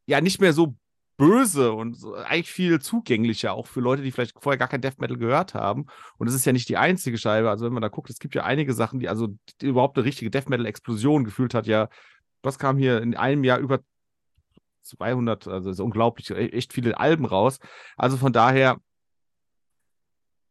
[0.06, 0.74] ja nicht mehr so
[1.16, 5.16] böse und eigentlich viel zugänglicher, auch für Leute, die vielleicht vorher gar kein Death Metal
[5.16, 5.86] gehört haben.
[6.18, 7.50] Und es ist ja nicht die einzige Scheibe.
[7.50, 9.28] Also, wenn man da guckt, es gibt ja einige Sachen, die also
[9.60, 11.66] die überhaupt eine richtige Death Metal-Explosion gefühlt hat.
[11.66, 11.88] Ja,
[12.42, 13.80] was kam hier in einem Jahr über
[14.82, 17.58] 200, also ist unglaublich, e-, echt viele Alben raus.
[17.96, 18.78] Also von daher,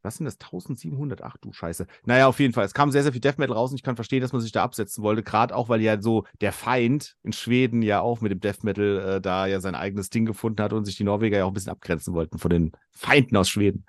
[0.04, 0.36] was sind das?
[0.36, 1.22] 1700?
[1.24, 1.88] Ach du Scheiße.
[2.06, 2.66] Naja, auf jeden Fall.
[2.66, 4.52] Es kam sehr, sehr viel Death Metal raus und ich kann verstehen, dass man sich
[4.52, 5.24] da absetzen wollte.
[5.24, 9.00] Gerade auch, weil ja so der Feind in Schweden ja auch mit dem Death Metal
[9.00, 11.54] äh, da ja sein eigenes Ding gefunden hat und sich die Norweger ja auch ein
[11.54, 13.86] bisschen abgrenzen wollten von den Feinden aus Schweden.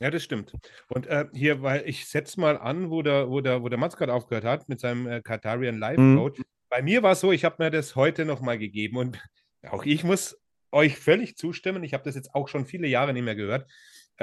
[0.00, 0.54] Ja, das stimmt.
[0.88, 3.96] Und äh, hier, weil ich setze mal an, wo der, wo der, wo der Mats
[3.96, 6.40] gerade aufgehört hat mit seinem äh, Katarian Live Code.
[6.40, 6.44] Mhm.
[6.70, 9.18] Bei mir war es so, ich habe mir das heute nochmal gegeben und
[9.70, 10.40] auch ich muss
[10.72, 11.82] euch völlig zustimmen.
[11.84, 13.70] Ich habe das jetzt auch schon viele Jahre nicht mehr gehört.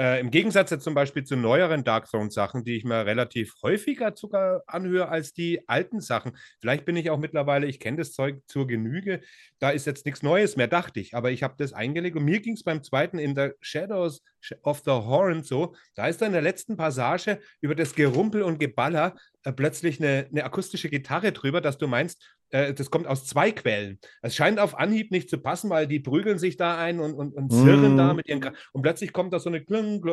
[0.00, 4.12] Äh, Im Gegensatz jetzt zum Beispiel zu neueren Dark Throne-Sachen, die ich mir relativ häufiger
[4.14, 6.36] sogar anhöre als die alten Sachen.
[6.60, 9.20] Vielleicht bin ich auch mittlerweile, ich kenne das Zeug zur Genüge.
[9.58, 11.14] Da ist jetzt nichts Neues mehr, dachte ich.
[11.14, 14.22] Aber ich habe das eingelegt und mir ging es beim zweiten in The Shadows
[14.62, 15.74] of the Horn so.
[15.96, 20.28] Da ist dann in der letzten Passage über das Gerumpel und Geballer äh, plötzlich eine,
[20.30, 23.98] eine akustische Gitarre drüber, dass du meinst, äh, das kommt aus zwei Quellen.
[24.22, 27.34] Es scheint auf Anhieb nicht zu passen, weil die prügeln sich da ein und, und,
[27.34, 27.98] und zirren mm.
[27.98, 28.44] da mit ihren.
[28.72, 29.64] Und plötzlich kommt da so eine,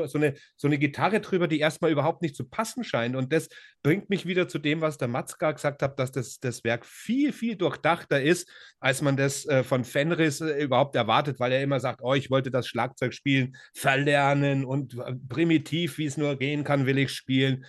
[0.08, 3.16] so, eine, so eine Gitarre drüber, die erstmal überhaupt nicht zu passen scheint.
[3.16, 3.50] Und das
[3.84, 7.32] bringt mich wieder zu dem, was der Matzka gesagt hat, dass das, das Werk viel,
[7.32, 11.80] viel durchdachter ist, als man das äh, von Fenris äh, überhaupt erwartet, weil er immer
[11.80, 16.64] sagt: Oh, ich wollte das Schlagzeug spielen, verlernen und äh, primitiv, wie es nur gehen
[16.64, 17.66] kann, will ich spielen.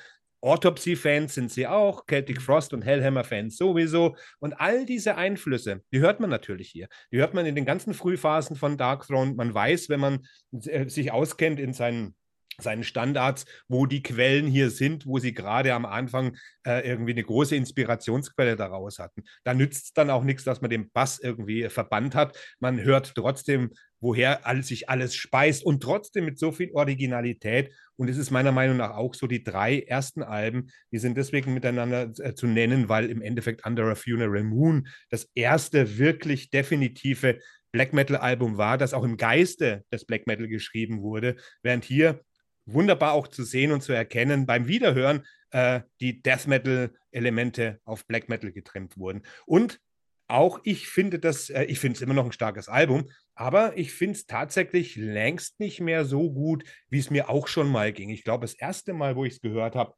[0.46, 4.16] Autopsy-Fans sind sie auch, Celtic Frost und Hellhammer-Fans sowieso.
[4.38, 6.88] Und all diese Einflüsse, die hört man natürlich hier.
[7.12, 9.34] Die hört man in den ganzen Frühphasen von Dark Throne.
[9.34, 10.26] Man weiß, wenn man
[10.64, 12.14] äh, sich auskennt in seinen
[12.60, 17.24] seinen Standards, wo die Quellen hier sind, wo sie gerade am Anfang äh, irgendwie eine
[17.24, 19.22] große Inspirationsquelle daraus hatten.
[19.44, 22.38] Da nützt es dann auch nichts, dass man den Bass irgendwie verbannt hat.
[22.60, 27.72] Man hört trotzdem woher alles, sich alles speist und trotzdem mit so viel Originalität.
[27.96, 31.54] Und es ist meiner Meinung nach auch so, die drei ersten Alben, die sind deswegen
[31.54, 37.38] miteinander äh, zu nennen, weil im Endeffekt Under a Funeral Moon das erste wirklich definitive
[37.72, 42.20] Black Metal-Album war, das auch im Geiste des Black Metal geschrieben wurde, während hier
[42.66, 48.28] wunderbar auch zu sehen und zu erkennen beim Wiederhören äh, die Death Metal-Elemente auf Black
[48.28, 49.22] Metal getrimmt wurden.
[49.46, 49.80] Und
[50.28, 53.92] auch ich finde das, äh, ich finde es immer noch ein starkes Album, aber ich
[53.92, 58.10] finde es tatsächlich längst nicht mehr so gut, wie es mir auch schon mal ging.
[58.10, 59.94] Ich glaube, das erste Mal, wo ich es gehört habe,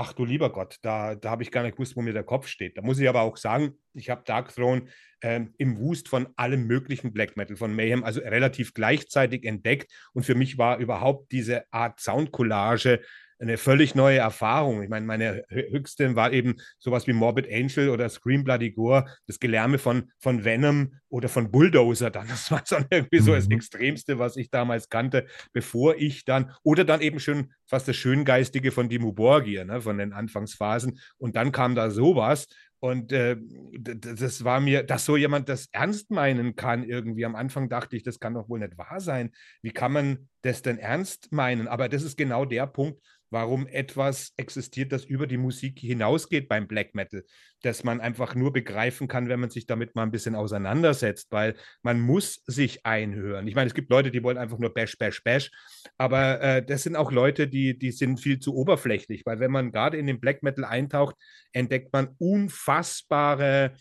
[0.00, 2.46] ach du lieber Gott, da, da habe ich gar nicht gewusst, wo mir der Kopf
[2.46, 2.78] steht.
[2.78, 4.86] Da muss ich aber auch sagen, ich habe Dark Throne
[5.20, 9.92] ähm, im Wust von allem möglichen Black Metal, von Mayhem, also relativ gleichzeitig entdeckt.
[10.14, 13.02] Und für mich war überhaupt diese Art Soundcollage
[13.40, 14.82] eine völlig neue Erfahrung.
[14.82, 19.40] Ich meine, meine höchste war eben sowas wie Morbid Angel oder Scream Bloody Gore, das
[19.40, 22.28] Gelärme von, von Venom oder von Bulldozer dann.
[22.28, 23.56] Das war dann irgendwie so das mhm.
[23.56, 28.72] Extremste, was ich damals kannte, bevor ich dann, oder dann eben schon fast das Schöngeistige
[28.72, 30.98] von Dimmu Borgir, ne, von den Anfangsphasen.
[31.16, 32.46] Und dann kam da sowas.
[32.82, 33.36] Und äh,
[33.78, 37.26] das war mir, dass so jemand das ernst meinen kann irgendwie.
[37.26, 39.32] Am Anfang dachte ich, das kann doch wohl nicht wahr sein.
[39.60, 41.68] Wie kann man das denn ernst meinen?
[41.68, 42.98] Aber das ist genau der Punkt,
[43.30, 47.24] warum etwas existiert, das über die Musik hinausgeht beim Black Metal,
[47.62, 51.54] dass man einfach nur begreifen kann, wenn man sich damit mal ein bisschen auseinandersetzt, weil
[51.82, 53.46] man muss sich einhören.
[53.46, 55.50] Ich meine, es gibt Leute, die wollen einfach nur Bash, Bash, Bash,
[55.96, 59.72] aber äh, das sind auch Leute, die, die sind viel zu oberflächlich, weil wenn man
[59.72, 61.16] gerade in den Black Metal eintaucht,
[61.52, 63.72] entdeckt man unfassbare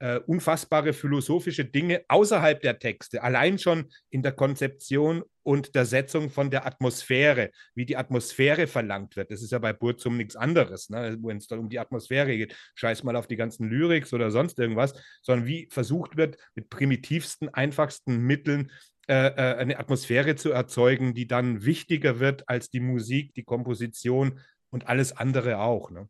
[0.00, 6.30] äh, unfassbare philosophische Dinge außerhalb der Texte, allein schon in der Konzeption und der Setzung
[6.30, 9.30] von der Atmosphäre, wie die Atmosphäre verlangt wird.
[9.30, 11.16] Das ist ja bei Burzum nichts anderes, ne?
[11.22, 12.54] wenn es dann um die Atmosphäre geht.
[12.74, 17.48] Scheiß mal auf die ganzen Lyrics oder sonst irgendwas, sondern wie versucht wird, mit primitivsten,
[17.52, 18.70] einfachsten Mitteln
[19.08, 24.40] äh, äh eine Atmosphäre zu erzeugen, die dann wichtiger wird als die Musik, die Komposition
[24.70, 25.90] und alles andere auch.
[25.90, 26.08] Ne?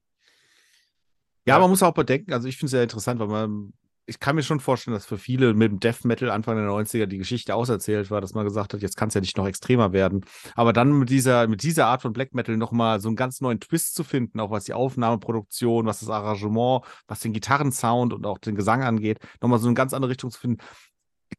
[1.48, 3.72] Ja, man muss auch bedenken, also ich finde es sehr interessant, weil man,
[4.06, 7.06] ich kann mir schon vorstellen, dass für viele mit dem Death Metal Anfang der 90er
[7.06, 9.92] die Geschichte auserzählt war, dass man gesagt hat, jetzt kann es ja nicht noch extremer
[9.92, 10.24] werden.
[10.54, 13.60] Aber dann mit dieser, mit dieser Art von Black Metal nochmal so einen ganz neuen
[13.60, 18.38] Twist zu finden, auch was die Aufnahmeproduktion, was das Arrangement, was den Gitarrensound und auch
[18.38, 20.62] den Gesang angeht, nochmal so eine ganz andere Richtung zu finden,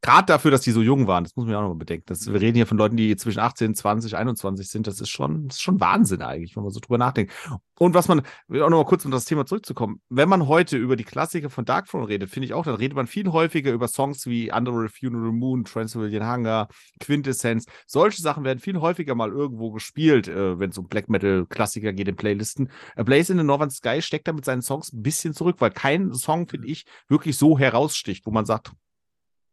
[0.02, 2.06] gerade dafür, dass die so jung waren, das muss man ja auch noch mal bedenken.
[2.08, 4.88] Das, wir reden hier von Leuten, die zwischen 18, 20, 21 sind.
[4.88, 7.34] Das ist schon, das ist schon Wahnsinn eigentlich, wenn man so drüber nachdenkt.
[7.78, 10.96] Und was man, auch noch mal kurz um das Thema zurückzukommen, wenn man heute über
[10.96, 14.26] die Klassiker von Darkthrone redet, finde ich auch, dann redet man viel häufiger über Songs
[14.26, 16.68] wie Under a Funeral Moon, Transylvanian Hunger,
[17.00, 17.66] Quintessence.
[17.86, 21.94] Solche Sachen werden viel häufiger mal irgendwo gespielt, äh, wenn es um Black Metal Klassiker
[21.94, 22.70] geht in Playlisten.
[22.96, 25.72] A Blaze in the Northern Sky steckt da mit seinen Songs ein bisschen zurück, weil
[25.72, 28.74] kein Song, finde ich, wirklich so heraussticht, wo man sagt,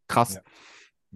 [0.09, 0.35] krass.
[0.35, 0.41] Ja.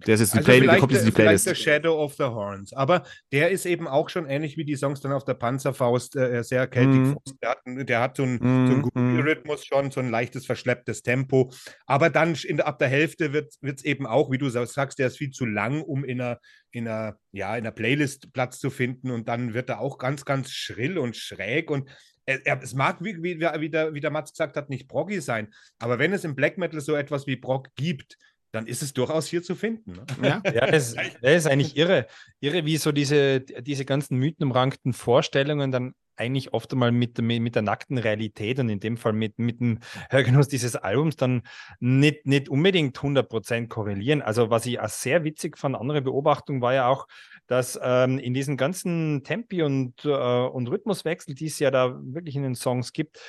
[0.07, 1.43] Der ist jetzt die also Play der kommt jetzt in die Playlist.
[1.43, 2.73] Vielleicht der Shadow of the Horns.
[2.73, 6.43] Aber der ist eben auch schon ähnlich wie die Songs dann auf der Panzerfaust, äh,
[6.43, 7.01] sehr keltig.
[7.01, 7.15] Mm.
[7.41, 8.67] Der, hat, der hat so einen, mm.
[8.67, 9.19] so einen guten mm.
[9.19, 11.51] Rhythmus schon, so ein leichtes, verschlepptes Tempo.
[11.85, 15.17] Aber dann in ab der Hälfte wird es eben auch, wie du sagst, der ist
[15.17, 16.39] viel zu lang, um in einer,
[16.71, 19.11] in einer, ja, in einer Playlist Platz zu finden.
[19.11, 21.69] Und dann wird er auch ganz, ganz schrill und schräg.
[21.69, 21.89] Und
[22.25, 25.53] er, es mag, wie, wie, wie, der, wie der Mats gesagt hat, nicht proggy sein,
[25.79, 28.17] aber wenn es im Black Metal so etwas wie Prog gibt,
[28.51, 29.93] dann ist es durchaus hier zu finden.
[30.19, 30.41] Ne?
[30.53, 32.07] Ja, das, das, ist eigentlich irre.
[32.39, 37.63] Irre, wie so diese, diese ganzen mythenumrankten Vorstellungen dann eigentlich oft einmal mit, mit der
[37.63, 41.41] nackten Realität und in dem Fall mit, mit dem Hörgenuss dieses Albums dann
[41.79, 44.21] nicht, nicht unbedingt 100% korrelieren.
[44.21, 47.07] Also was ich auch sehr witzig fand, andere Beobachtung war ja auch,
[47.47, 52.35] dass ähm, in diesen ganzen Tempi und, äh, und Rhythmuswechsel, die es ja da wirklich
[52.35, 53.19] in den Songs gibt,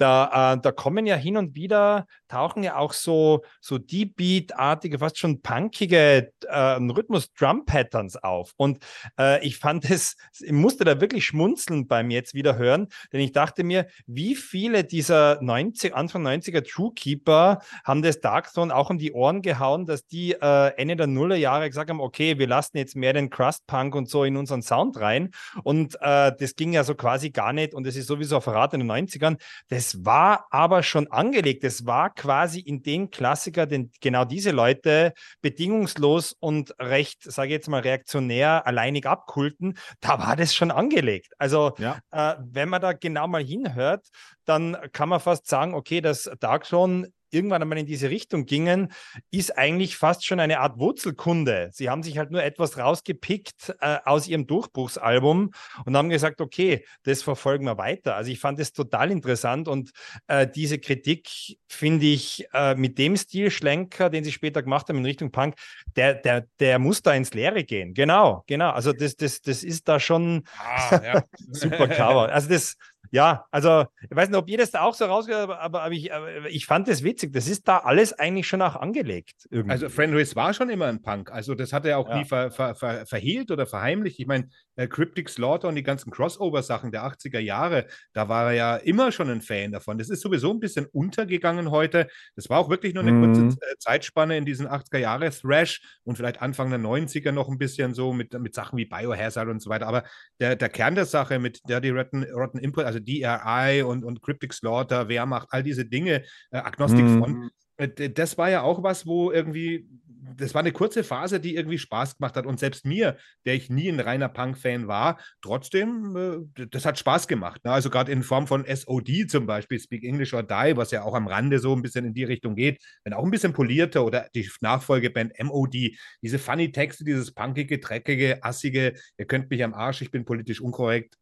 [0.00, 4.98] da, äh, da kommen ja hin und wieder, tauchen ja auch so, so Deep Beat-artige,
[4.98, 8.52] fast schon punkige äh, Rhythmus-Drum-Patterns auf.
[8.56, 8.78] Und
[9.18, 13.32] äh, ich fand es, ich musste da wirklich schmunzeln beim jetzt wieder hören, denn ich
[13.32, 19.12] dachte mir, wie viele dieser 90, Anfang 90er Truekeeper haben das Darkthrone auch um die
[19.12, 23.12] Ohren gehauen, dass die äh, Ende der Nullerjahre gesagt haben, okay, wir lassen jetzt mehr
[23.12, 25.30] den Crust-Punk und so in unseren Sound rein.
[25.62, 28.72] Und äh, das ging ja so quasi gar nicht und es ist sowieso ein Verrat
[28.74, 29.36] in den 90ern.
[29.68, 31.64] Das es war aber schon angelegt.
[31.64, 37.52] Es war quasi in den Klassiker, den genau diese Leute bedingungslos und recht, sage ich
[37.52, 39.76] jetzt mal, reaktionär alleinig abkulten.
[40.00, 41.32] Da war das schon angelegt.
[41.38, 41.98] Also, ja.
[42.10, 44.06] äh, wenn man da genau mal hinhört,
[44.44, 48.92] dann kann man fast sagen, okay, das Dark Throne irgendwann einmal in diese Richtung gingen,
[49.30, 51.70] ist eigentlich fast schon eine Art Wurzelkunde.
[51.72, 55.50] Sie haben sich halt nur etwas rausgepickt äh, aus ihrem Durchbruchsalbum
[55.84, 58.16] und haben gesagt, okay, das verfolgen wir weiter.
[58.16, 59.90] Also ich fand es total interessant und
[60.26, 61.28] äh, diese Kritik
[61.68, 65.54] finde ich äh, mit dem Stilschlenker, den sie später gemacht haben in Richtung Punk,
[65.96, 67.94] der, der, der muss da ins Leere gehen.
[67.94, 68.70] Genau, genau.
[68.70, 71.24] Also das, das, das ist da schon ah, ja.
[71.50, 72.32] super Cover.
[72.32, 72.76] Also das,
[73.10, 75.94] ja, also ich weiß nicht, ob ihr das da auch so rausgehört habt, aber, aber,
[75.94, 77.32] ich, aber ich fand das witzig.
[77.32, 79.48] Das ist da alles eigentlich schon auch angelegt.
[79.50, 79.72] Irgendwie.
[79.72, 81.32] Also Fenris war schon immer ein Punk.
[81.32, 82.18] Also das hat er auch ja.
[82.18, 84.20] nie ver, ver, ver, verhehlt oder verheimlicht.
[84.20, 88.52] Ich meine, äh, Cryptic Slaughter und die ganzen Crossover-Sachen der 80er Jahre, da war er
[88.52, 89.98] ja immer schon ein Fan davon.
[89.98, 92.06] Das ist sowieso ein bisschen untergegangen heute.
[92.36, 93.34] Das war auch wirklich nur eine mhm.
[93.34, 97.58] kurze äh, Zeitspanne in diesen 80er Jahre Thrash und vielleicht Anfang der 90er noch ein
[97.58, 99.88] bisschen so mit, mit Sachen wie Biohazard und so weiter.
[99.88, 100.04] Aber
[100.38, 104.52] der, der Kern der Sache mit Dirty Rotten, Rotten Impulse, also DRI und, und Cryptic
[104.52, 107.18] Slaughter, Wehrmacht, all diese Dinge, äh, Agnostic mhm.
[107.18, 109.88] Front, äh, das war ja auch was, wo irgendwie,
[110.36, 112.46] das war eine kurze Phase, die irgendwie Spaß gemacht hat.
[112.46, 117.26] Und selbst mir, der ich nie ein reiner Punk-Fan war, trotzdem, äh, das hat Spaß
[117.26, 117.64] gemacht.
[117.64, 117.72] Ne?
[117.72, 121.14] Also gerade in Form von SOD zum Beispiel, Speak English or Die, was ja auch
[121.14, 124.28] am Rande so ein bisschen in die Richtung geht, wenn auch ein bisschen polierter oder
[124.34, 130.02] die Nachfolgeband MOD, diese funny Texte, dieses punkige, dreckige, assige, ihr könnt mich am Arsch,
[130.02, 131.16] ich bin politisch unkorrekt,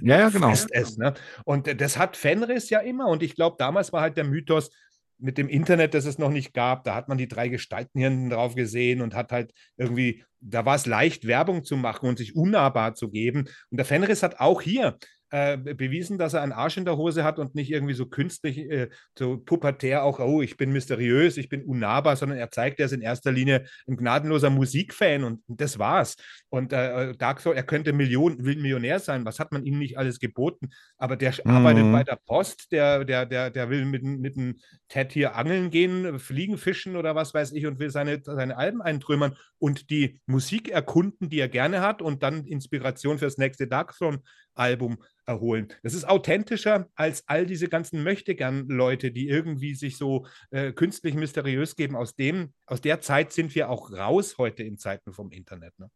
[0.00, 0.50] ja, ja, genau.
[0.50, 1.14] Es, ne?
[1.44, 3.06] Und das hat Fenris ja immer.
[3.06, 4.70] Und ich glaube, damals war halt der Mythos
[5.18, 6.84] mit dem Internet, das es noch nicht gab.
[6.84, 10.76] Da hat man die drei Gestalten hinten drauf gesehen und hat halt irgendwie, da war
[10.76, 13.48] es leicht, Werbung zu machen und sich unnahbar zu geben.
[13.70, 14.98] Und der Fenris hat auch hier
[15.30, 18.58] äh, bewiesen, dass er einen Arsch in der Hose hat und nicht irgendwie so künstlich,
[18.58, 22.86] äh, so pubertär auch, oh, ich bin mysteriös, ich bin unnahbar, sondern er zeigt, er
[22.86, 26.16] ist in erster Linie ein gnadenloser Musikfan und, und das war's.
[26.48, 29.98] Und äh, Dark Soul, er könnte Million, will Millionär sein, was hat man ihm nicht
[29.98, 30.70] alles geboten?
[30.96, 31.50] Aber der mhm.
[31.50, 34.56] arbeitet bei der Post, der, der, der, der will mit, mit einem
[34.88, 38.80] Ted hier angeln gehen, fliegen, fischen oder was weiß ich und will seine, seine Alben
[38.80, 43.92] eintrümmern und die Musik erkunden, die er gerne hat und dann Inspiration fürs nächste Dark
[43.96, 44.20] Throne
[44.56, 45.68] Album erholen.
[45.82, 51.76] Das ist authentischer als all diese ganzen Möchtegern-Leute, die irgendwie sich so äh, künstlich mysteriös
[51.76, 51.96] geben.
[51.96, 55.78] Aus, dem, aus der Zeit sind wir auch raus heute in Zeiten vom Internet.
[55.78, 55.90] Ne?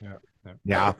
[0.00, 0.56] Ja, ja.
[0.64, 0.96] ja,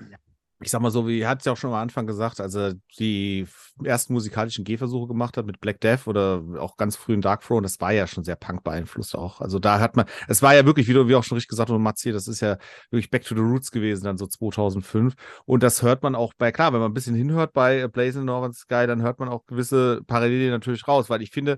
[0.63, 2.75] ich sag mal so, wie hat es ja auch schon am Anfang gesagt, als er
[2.99, 3.47] die
[3.83, 7.63] ersten musikalischen Gehversuche gemacht hat mit Black Death oder auch ganz früh in Dark Throne,
[7.63, 9.41] das war ja schon sehr Punk beeinflusst auch.
[9.41, 11.71] Also da hat man, es war ja wirklich, wie du wie auch schon richtig gesagt
[11.71, 12.59] hast, Mats das ist ja
[12.91, 15.15] wirklich Back to the Roots gewesen, dann so 2005.
[15.47, 18.53] Und das hört man auch bei, klar, wenn man ein bisschen hinhört bei Blazing Northern
[18.53, 21.57] Sky, dann hört man auch gewisse Parallelen natürlich raus, weil ich finde,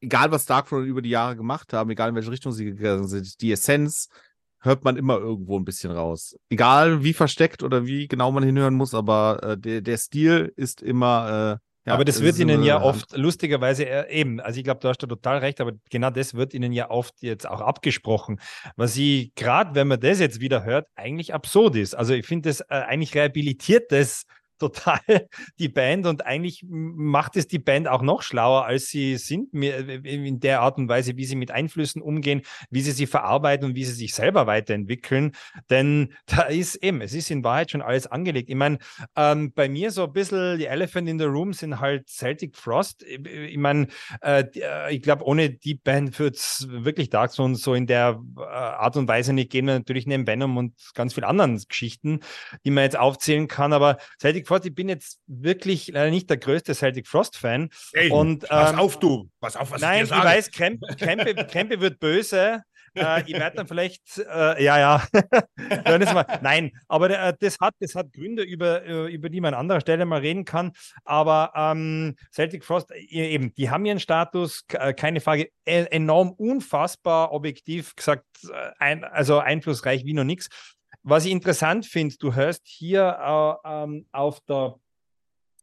[0.00, 3.08] egal was Dark Throne über die Jahre gemacht haben, egal in welche Richtung sie gegangen
[3.08, 4.08] sind, die Essenz
[4.66, 6.36] hört man immer irgendwo ein bisschen raus.
[6.50, 10.82] Egal wie versteckt oder wie genau man hinhören muss, aber äh, der, der Stil ist
[10.82, 11.58] immer.
[11.62, 14.88] Äh, ja, aber das wird ihnen ja oft lustigerweise äh, eben, also ich glaube, du
[14.88, 18.40] hast da total recht, aber genau das wird ihnen ja oft jetzt auch abgesprochen,
[18.74, 21.94] was sie, gerade wenn man das jetzt wieder hört, eigentlich absurd ist.
[21.94, 24.24] Also ich finde das äh, eigentlich rehabilitiert das
[24.58, 25.00] total
[25.58, 30.40] die Band und eigentlich macht es die Band auch noch schlauer, als sie sind, in
[30.40, 33.84] der Art und Weise, wie sie mit Einflüssen umgehen, wie sie sie verarbeiten und wie
[33.84, 35.32] sie sich selber weiterentwickeln.
[35.70, 38.48] Denn da ist eben, es ist in Wahrheit schon alles angelegt.
[38.48, 38.78] Ich meine,
[39.16, 43.02] ähm, bei mir so ein bisschen die Elephant in the Room sind halt Celtic Frost.
[43.02, 43.88] Ich meine,
[44.22, 48.20] äh, äh, ich glaube, ohne die Band wird es wirklich Dark Souls so in der
[48.36, 49.66] äh, Art und Weise nicht gehen.
[49.66, 52.20] Natürlich neben Venom und ganz vielen anderen Geschichten,
[52.64, 53.72] die man jetzt aufzählen kann.
[53.72, 57.70] Aber Celtic Frost, ich bin jetzt wirklich leider nicht der größte Celtic Frost-Fan.
[58.10, 59.30] Und, ähm, pass auf, du.
[59.40, 62.62] Pass auf, was nein, ich, ich weiß, Krempe, Krempe, Krempe wird böse.
[62.96, 65.06] äh, ich werde dann vielleicht, äh, ja, ja,
[66.40, 69.80] nein, aber äh, das, hat, das hat Gründe, über, äh, über die man an anderer
[69.80, 70.72] Stelle mal reden kann.
[71.04, 76.30] Aber ähm, Celtic Frost, äh, eben, die haben ihren Status, äh, keine Frage, e enorm
[76.30, 78.24] unfassbar objektiv gesagt,
[78.78, 80.48] ein, also einflussreich wie noch nichts.
[81.08, 84.74] Was ich interessant finde, du hörst hier ähm, auf der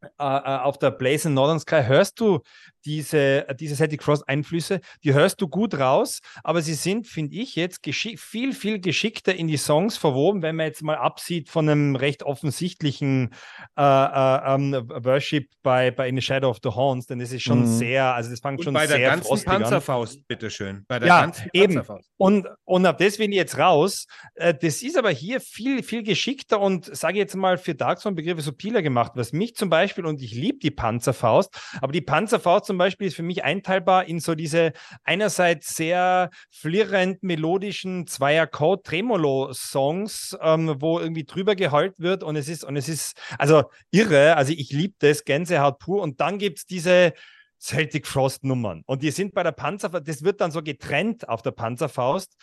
[0.02, 2.40] äh, äh, auf der Blaze in Northern Sky hörst du
[2.86, 7.56] diese, diese Celtic Cross Einflüsse, die hörst du gut raus, aber sie sind, finde ich,
[7.56, 11.96] jetzt viel, viel geschickter in die Songs verwoben, wenn man jetzt mal absieht von einem
[11.96, 13.32] recht offensichtlichen
[13.78, 17.32] äh, äh, um, ähm, Worship bei, bei In the Shadow of the Horns, denn es
[17.32, 17.78] ist schon mhm.
[17.78, 20.24] sehr, also das fängt schon bei sehr der ganzen Panzerfaust, an.
[20.28, 20.86] bitteschön.
[20.88, 21.82] Bei der ja, ganzen eben.
[22.18, 24.06] Und, und ab das ich jetzt raus.
[24.36, 28.16] Äh, das ist aber hier viel, viel geschickter und sage jetzt mal für Dark Zone
[28.16, 32.02] Begriffe subtiler gemacht, was mich zum Beispiel Beispiel, und ich liebe die Panzerfaust, aber die
[32.02, 40.36] Panzerfaust zum Beispiel ist für mich einteilbar in so diese einerseits sehr flirrend melodischen Zweier-Code-Tremolo-Songs,
[40.42, 44.54] ähm, wo irgendwie drüber geheult wird und es ist, und es ist, also irre, also
[44.54, 47.14] ich liebe das, Gänsehaut pur und dann gibt es diese
[47.62, 48.82] Celtic Frost Nummern.
[48.88, 52.36] Und die sind bei der Panzerfaust, das wird dann so getrennt auf der Panzerfaust.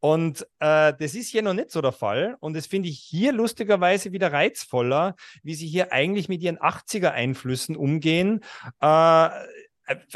[0.00, 2.36] Und äh, das ist hier noch nicht so der Fall.
[2.40, 7.76] Und das finde ich hier lustigerweise wieder reizvoller, wie sie hier eigentlich mit ihren 80er-Einflüssen
[7.76, 8.40] umgehen.
[8.80, 9.28] Äh,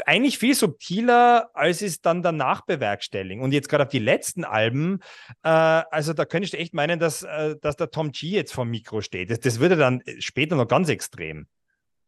[0.05, 3.43] eigentlich viel subtiler, als es dann danach bewerkstelligen.
[3.43, 4.99] Und jetzt gerade auf die letzten Alben,
[5.43, 8.69] äh, also da könntest du echt meinen, dass, äh, dass der Tom G jetzt vom
[8.69, 9.29] Mikro steht.
[9.31, 11.47] Das, das würde dann später noch ganz extrem.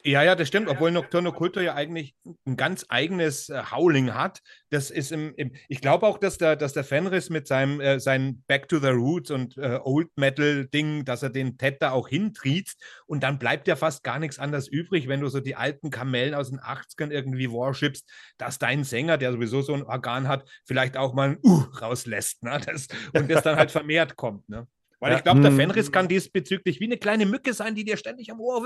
[0.06, 2.14] Ja, ja, das stimmt, obwohl Nocturno Culto ja eigentlich
[2.46, 4.42] ein ganz eigenes äh, Howling hat.
[4.70, 8.02] Das ist im, im ich glaube auch, dass der, dass der Fenris mit seinem, äh,
[8.02, 11.92] seinem Back to the Roots und äh, Old Metal Ding, dass er den Ted da
[11.92, 15.56] auch hintriezt und dann bleibt ja fast gar nichts anderes übrig, wenn du so die
[15.56, 18.06] alten Kamellen aus den 80ern irgendwie worshipst,
[18.38, 22.44] dass dein Sänger, der sowieso so ein Organ hat, vielleicht auch mal ein Uh rauslässt,
[22.44, 22.60] ne?
[22.66, 24.68] Das, und das dann halt vermehrt kommt, ne?
[25.04, 25.18] Weil ja.
[25.18, 25.58] ich glaube, der hm.
[25.58, 28.64] Fenris kann diesbezüglich wie eine kleine Mücke sein, die dir ständig am Ohr,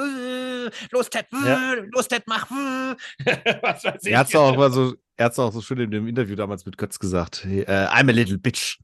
[0.92, 1.74] los Ted, ja.
[1.92, 2.48] los Ted, mach.
[3.62, 4.12] Was weiß ich.
[4.12, 6.36] Er hat es auch mal so, er hat es auch so schön in dem Interview
[6.36, 7.44] damals mit Götz gesagt.
[7.44, 8.78] Hey, uh, I'm a little bitch.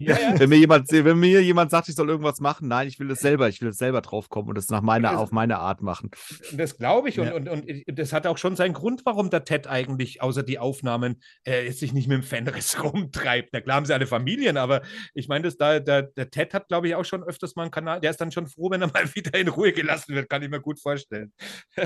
[0.00, 0.38] Ja, ja.
[0.38, 3.20] wenn, mir jemand, wenn mir jemand sagt, ich soll irgendwas machen, nein, ich will es
[3.20, 6.10] selber, ich will es selber draufkommen und es nach meiner, das, auf meine Art machen.
[6.52, 7.20] Das glaube ich.
[7.20, 10.58] Und, und, und das hat auch schon seinen Grund, warum der Ted eigentlich, außer die
[10.58, 13.50] Aufnahmen, äh, sich nicht mit dem Fenris rumtreibt.
[13.52, 14.82] Na klar haben sie alle Familien, aber
[15.14, 18.00] ich meine, der, der Ted hat, glaube ich, auch schon öfters mal einen Kanal.
[18.00, 20.50] Der ist dann schon froh, wenn er mal wieder in Ruhe gelassen wird, kann ich
[20.50, 21.32] mir gut vorstellen.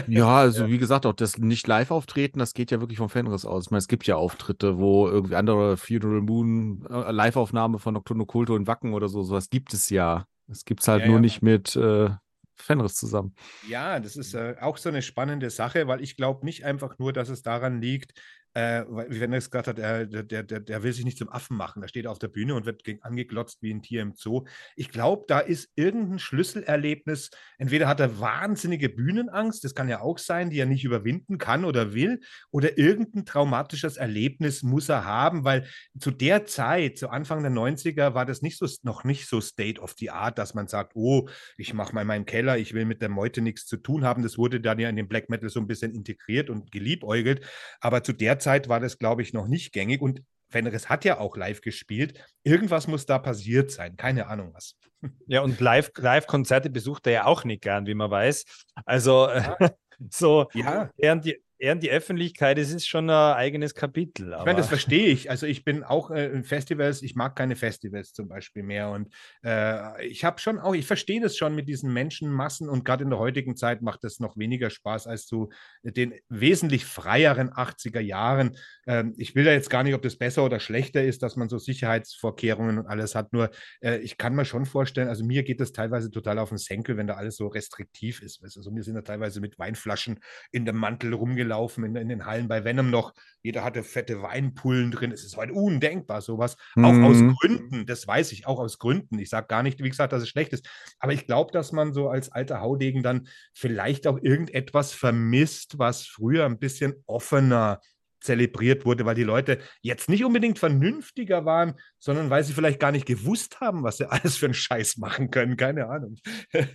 [0.06, 3.44] Ja, also wie gesagt, auch das nicht live auftreten, das geht ja wirklich vom Fenris
[3.44, 3.66] aus aus.
[3.66, 8.24] Ich meine, es gibt ja Auftritte, wo irgendwie andere Funeral Moon, äh, Live-Aufnahme von Nocturno
[8.24, 10.26] Culto in Wacken oder so, sowas gibt es ja.
[10.50, 11.20] Es gibt es halt ja, nur ja.
[11.20, 12.10] nicht mit äh,
[12.54, 13.34] Fenris zusammen.
[13.68, 17.12] Ja, das ist äh, auch so eine spannende Sache, weil ich glaube nicht einfach nur,
[17.12, 18.12] dass es daran liegt,
[18.54, 21.28] äh, wie wenn er es gesagt hat, er, der, der, der will sich nicht zum
[21.28, 21.80] Affen machen.
[21.80, 24.44] Der steht auf der Bühne und wird angeglotzt wie ein Tier im Zoo.
[24.76, 27.30] Ich glaube, da ist irgendein Schlüsselerlebnis.
[27.58, 31.64] Entweder hat er wahnsinnige Bühnenangst, das kann ja auch sein, die er nicht überwinden kann
[31.64, 35.66] oder will, oder irgendein traumatisches Erlebnis muss er haben, weil
[35.98, 39.80] zu der Zeit, zu Anfang der 90er, war das nicht so, noch nicht so State
[39.80, 43.02] of the Art, dass man sagt, oh, ich mache mal meinen Keller, ich will mit
[43.02, 44.22] der Meute nichts zu tun haben.
[44.22, 47.44] Das wurde dann ja in den Black Metal so ein bisschen integriert und geliebäugelt.
[47.80, 50.00] Aber zu der Zeit war das, glaube ich, noch nicht gängig.
[50.00, 52.18] Und Fenris hat ja auch live gespielt.
[52.42, 53.96] Irgendwas muss da passiert sein.
[53.96, 54.74] Keine Ahnung was.
[55.28, 58.44] Ja, und Live-Konzerte besucht er ja auch nicht gern, wie man weiß.
[58.84, 59.56] Also ja.
[60.10, 60.90] so, ja.
[60.96, 61.24] während
[61.58, 64.32] eher die Öffentlichkeit, es ist schon ein eigenes Kapitel.
[64.38, 65.30] Ich meine, das verstehe ich.
[65.30, 68.90] Also ich bin auch äh, in Festivals, ich mag keine Festivals zum Beispiel mehr.
[68.90, 69.12] Und
[69.44, 73.10] äh, ich habe schon auch, ich verstehe das schon mit diesen Menschenmassen und gerade in
[73.10, 75.50] der heutigen Zeit macht das noch weniger Spaß als zu
[75.82, 78.56] den wesentlich freieren 80er Jahren.
[78.86, 81.48] Ähm, ich will da jetzt gar nicht, ob das besser oder schlechter ist, dass man
[81.48, 83.32] so Sicherheitsvorkehrungen und alles hat.
[83.32, 86.58] Nur äh, ich kann mir schon vorstellen, also mir geht das teilweise total auf den
[86.58, 88.42] Senkel, wenn da alles so restriktiv ist.
[88.42, 90.20] Also mir sind da teilweise mit Weinflaschen
[90.52, 93.14] in dem Mantel rumgelaufen gelaufen in, in, den Hallen bei Venom noch.
[93.42, 95.12] Jeder hatte fette Weinpullen drin.
[95.12, 96.56] Es ist heute undenkbar, sowas.
[96.74, 96.84] Mhm.
[96.84, 99.18] Auch aus Gründen, das weiß ich, auch aus Gründen.
[99.18, 100.68] Ich sage gar nicht, wie gesagt, dass es schlecht ist.
[100.98, 106.06] Aber ich glaube, dass man so als alter Haudegen dann vielleicht auch irgendetwas vermisst, was
[106.06, 107.80] früher ein bisschen offener
[108.20, 112.92] zelebriert wurde, weil die Leute jetzt nicht unbedingt vernünftiger waren, sondern weil sie vielleicht gar
[112.92, 115.56] nicht gewusst haben, was sie alles für einen Scheiß machen können.
[115.56, 116.16] Keine Ahnung.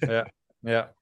[0.02, 0.26] Ja,
[0.62, 0.94] ja.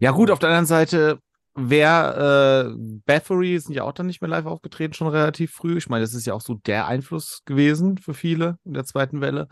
[0.00, 1.18] Ja, gut, auf der anderen Seite,
[1.54, 2.74] wer äh,
[3.06, 5.76] Bathory sind ja auch dann nicht mehr live aufgetreten, schon relativ früh.
[5.78, 9.20] Ich meine, das ist ja auch so der Einfluss gewesen für viele in der zweiten
[9.20, 9.48] Welle.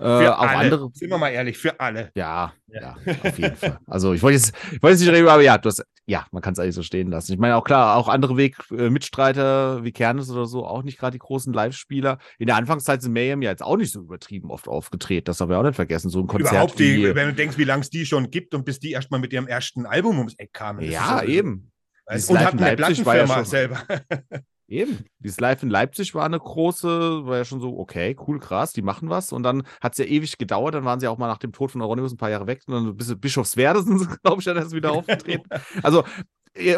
[0.00, 0.58] Für äh, auch alle.
[0.58, 0.90] andere.
[0.94, 2.10] Sind wir mal ehrlich, für alle.
[2.14, 3.78] Ja, ja, ja auf jeden Fall.
[3.86, 6.40] Also ich wollte jetzt, ich wollte jetzt nicht reden, aber ja, du hast, ja, man
[6.40, 7.34] kann es eigentlich so stehen lassen.
[7.34, 11.12] Ich meine auch klar, auch andere Weg-Mitstreiter äh, wie Kernes oder so, auch nicht gerade
[11.12, 12.16] die großen Live-Spieler.
[12.38, 15.26] In der Anfangszeit sind Mayhem ja jetzt auch nicht so übertrieben oft aufgetreten.
[15.26, 16.08] Das haben wir auch nicht vergessen.
[16.08, 16.52] So ein Konzert.
[16.52, 18.92] Überhaupt, die, wie, wenn du denkst, wie lange es die schon gibt und bis die
[18.92, 20.80] erstmal mit ihrem ersten Album ums Eck kamen.
[20.80, 21.70] Ja, eben.
[22.06, 23.82] und hatten eine Plattenfirma ja selber.
[24.70, 25.04] Eben.
[25.18, 28.82] Dieses Live in Leipzig war eine große, war ja schon so, okay, cool, krass, die
[28.82, 29.32] machen was.
[29.32, 30.74] Und dann hat es ja ewig gedauert.
[30.74, 32.62] Dann waren sie auch mal nach dem Tod von Euronymous ein paar Jahre weg.
[32.66, 35.48] Und dann bis Bischofswerde sind sie, glaube ich, dann erst wieder aufgetreten.
[35.82, 36.04] also,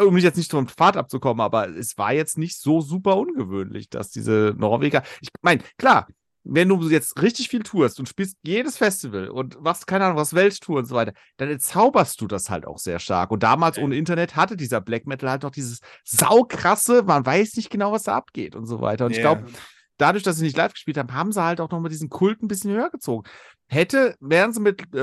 [0.05, 3.89] um mich jetzt nicht vom Pfad abzukommen, aber es war jetzt nicht so super ungewöhnlich,
[3.89, 5.03] dass diese Norweger.
[5.21, 6.07] Ich meine, klar,
[6.43, 10.33] wenn du jetzt richtig viel tourst und spielst jedes Festival und machst, keine Ahnung, was
[10.33, 13.31] Welttour und so weiter, dann zauberst du das halt auch sehr stark.
[13.31, 17.69] Und damals ohne Internet hatte dieser Black Metal halt auch dieses saukrasse, man weiß nicht
[17.69, 19.05] genau, was da abgeht und so weiter.
[19.05, 19.19] Und yeah.
[19.19, 19.51] ich glaube,
[19.97, 22.49] dadurch, dass sie nicht live gespielt haben, haben sie halt auch nochmal diesen Kult ein
[22.49, 23.27] bisschen höher gezogen.
[23.67, 24.99] Hätte, wären sie mit, äh,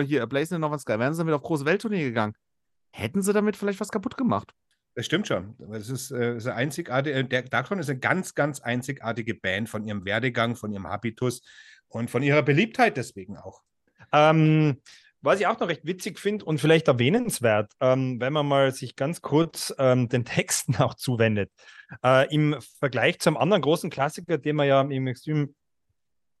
[0.00, 2.34] äh hier, Blazing in Northern Sky, wären sie mit auf große Welttournee gegangen,
[2.90, 4.52] hätten sie damit vielleicht was kaputt gemacht.
[4.94, 5.54] Das stimmt schon.
[5.58, 9.68] Das ist, äh, ist eine einzigartige, äh, der Darkthrone ist eine ganz, ganz einzigartige Band
[9.68, 11.42] von ihrem Werdegang, von ihrem Habitus
[11.88, 13.62] und von ihrer Beliebtheit deswegen auch.
[14.12, 14.80] Ähm,
[15.22, 18.96] was ich auch noch recht witzig finde und vielleicht erwähnenswert, ähm, wenn man mal sich
[18.96, 21.50] ganz kurz ähm, den Texten auch zuwendet.
[22.04, 25.48] Äh, Im Vergleich zum anderen großen Klassiker, den wir ja im Extreme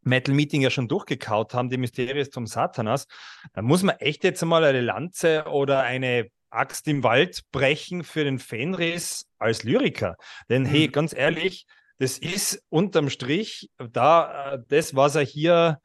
[0.04, 3.06] Metal Meeting ja schon durchgekaut haben, die Mysteries zum Satanas,
[3.52, 8.24] da muss man echt jetzt mal eine Lanze oder eine Axt im Wald brechen für
[8.24, 10.16] den Fenris als Lyriker.
[10.48, 10.92] Denn hey, mhm.
[10.92, 11.66] ganz ehrlich,
[11.98, 15.80] das ist unterm Strich da, äh, das, was er hier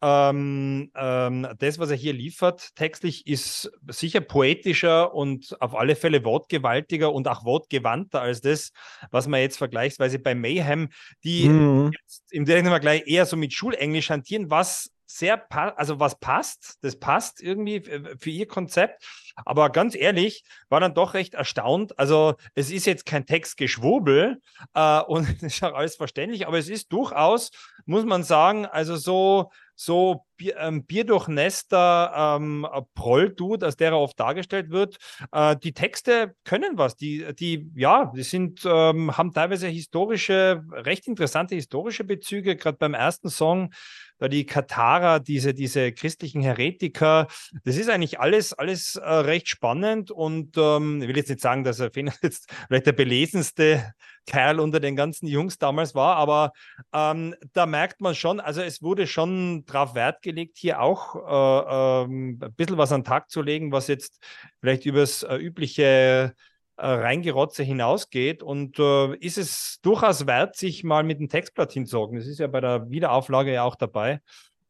[0.00, 6.24] ähm, ähm, das, was er hier liefert, textlich ist sicher poetischer und auf alle Fälle
[6.24, 8.70] wortgewaltiger und auch wortgewandter als das,
[9.10, 10.90] was man jetzt vergleichsweise bei Mayhem,
[11.24, 11.90] die mhm.
[12.00, 16.98] jetzt im Direkt gleich eher so mit Schulenglisch hantieren, was sehr, also was passt, das
[16.98, 17.80] passt irgendwie
[18.18, 19.02] für ihr Konzept.
[19.44, 21.98] Aber ganz ehrlich, war dann doch recht erstaunt.
[21.98, 24.40] Also es ist jetzt kein Textgeschwobel
[24.74, 27.50] äh, und es ist auch alles verständlich, aber es ist durchaus,
[27.86, 34.18] muss man sagen, also so so Bier, ähm, bierdurchnässter ähm, Proll-Dude, als der er oft
[34.18, 34.96] dargestellt wird.
[35.30, 36.96] Äh, die Texte können was.
[36.96, 42.56] Die, die ja, die sind, ähm, haben teilweise historische, recht interessante historische Bezüge.
[42.56, 43.70] Gerade beim ersten Song
[44.18, 47.28] da die Katarer, diese, diese christlichen Heretiker.
[47.64, 51.62] Das ist eigentlich alles, alles äh, recht spannend und ähm, ich will jetzt nicht sagen,
[51.62, 51.90] dass er
[52.22, 53.94] jetzt vielleicht der belesenste
[54.28, 56.52] Kerl unter den ganzen Jungs damals war, aber
[56.92, 62.04] ähm, da merkt man schon, also es wurde schon darauf Wert gelegt, hier auch äh,
[62.04, 64.22] ähm, ein bisschen was an den Tag zu legen, was jetzt
[64.60, 66.34] vielleicht übers äh, übliche
[66.76, 68.42] äh, Reingerotze hinausgeht.
[68.42, 72.18] Und äh, ist es durchaus wert, sich mal mit dem Textblatt hinzusorgen.
[72.18, 74.20] Das ist ja bei der Wiederauflage ja auch dabei.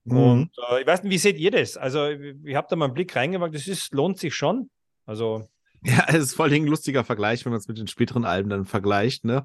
[0.05, 0.17] Mhm.
[0.17, 1.77] Und äh, ich weiß nicht, wie seht ihr das?
[1.77, 4.71] Also, ich habe da mal einen Blick reingemacht, das ist, lohnt sich schon.
[5.05, 5.49] Also.
[5.83, 8.65] Ja, es ist voll ein lustiger Vergleich, wenn man es mit den späteren Alben dann
[8.65, 9.45] vergleicht, ne?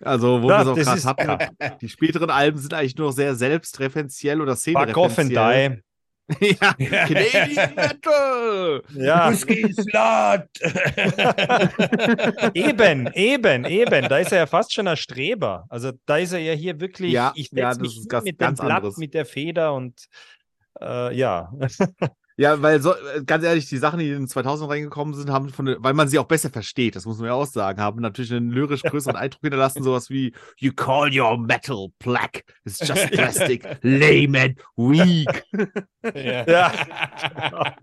[0.00, 1.78] Also, wo wir es auch gerade hatten.
[1.80, 5.82] Die späteren Alben sind eigentlich nur sehr selbstreferenziell oder szenereferenziell.
[6.40, 8.82] Ja, Canadian Metal!
[8.94, 9.30] Ja.
[12.54, 14.08] eben, eben, eben.
[14.08, 15.66] Da ist er ja fast schon ein Streber.
[15.68, 18.60] Also da ist er ja hier wirklich, ja, ich setze ja, mich mit dem Blatt,
[18.60, 18.96] anderes.
[18.96, 20.06] mit der Feder und
[20.80, 21.52] äh, ja.
[22.36, 25.50] Ja, weil so, äh, ganz ehrlich, die Sachen, die in den 2000 reingekommen sind, haben
[25.50, 28.32] von, weil man sie auch besser versteht, das muss man ja auch sagen, haben natürlich
[28.32, 33.64] einen lyrisch größeren Eindruck hinterlassen, sowas wie You call your metal black, it's just plastic,
[33.82, 35.44] lame and weak.
[36.12, 36.44] Ja.
[36.46, 37.74] ja.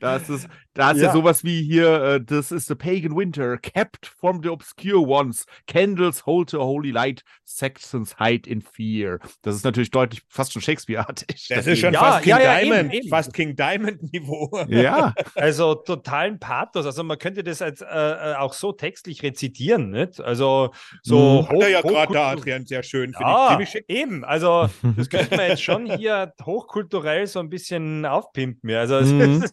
[0.00, 1.08] Das ist, da ist ja.
[1.08, 5.46] ja sowas wie hier, uh, this is the pagan winter, kept from the obscure ones,
[5.66, 9.18] candles hold the holy light, Saxons hide in fear.
[9.42, 11.48] Das ist natürlich deutlich fast schon Shakespeare-artig.
[11.48, 13.08] Das, das ist schon ja, fast King Diamond, eben, eben.
[13.08, 14.66] fast King Diamond-Niveau.
[14.68, 15.14] Ja.
[15.34, 16.86] also totalen Pathos.
[16.86, 20.20] Also man könnte das als, äh, äh auch so textlich rezitieren, nicht?
[20.20, 20.70] Also
[21.02, 21.42] so.
[21.42, 21.48] Mhm.
[21.48, 23.14] Hat er ja gerade da, Adrian, sehr schön.
[23.18, 24.24] Ja, eben.
[24.24, 28.70] Also das könnte man jetzt schon hier hochkulturell so ein bisschen aufpimpen.
[28.70, 29.40] Also mhm.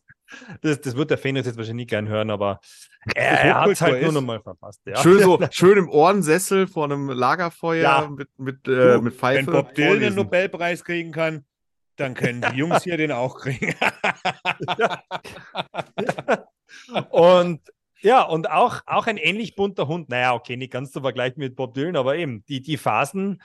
[0.62, 2.60] Das, das wird der Fan jetzt wahrscheinlich nicht gern hören, aber
[3.16, 4.82] er, er hat es halt nur noch mal verpasst.
[4.86, 5.02] Ja.
[5.02, 8.10] Schön, so, schön im Ohrensessel vor einem Lagerfeuer ja.
[8.10, 9.48] mit, mit, äh, mit Pfeife.
[9.48, 11.46] Wenn Bob Dylan den Nobelpreis kriegen kann,
[11.96, 13.74] dann können die Jungs hier den auch kriegen.
[14.78, 15.04] ja.
[17.10, 17.62] Und
[18.02, 20.10] ja, und auch, auch ein ähnlich bunter Hund.
[20.10, 23.42] Naja, okay, nicht ganz zu vergleichen mit Bob Dylan, aber eben, die, die Phasen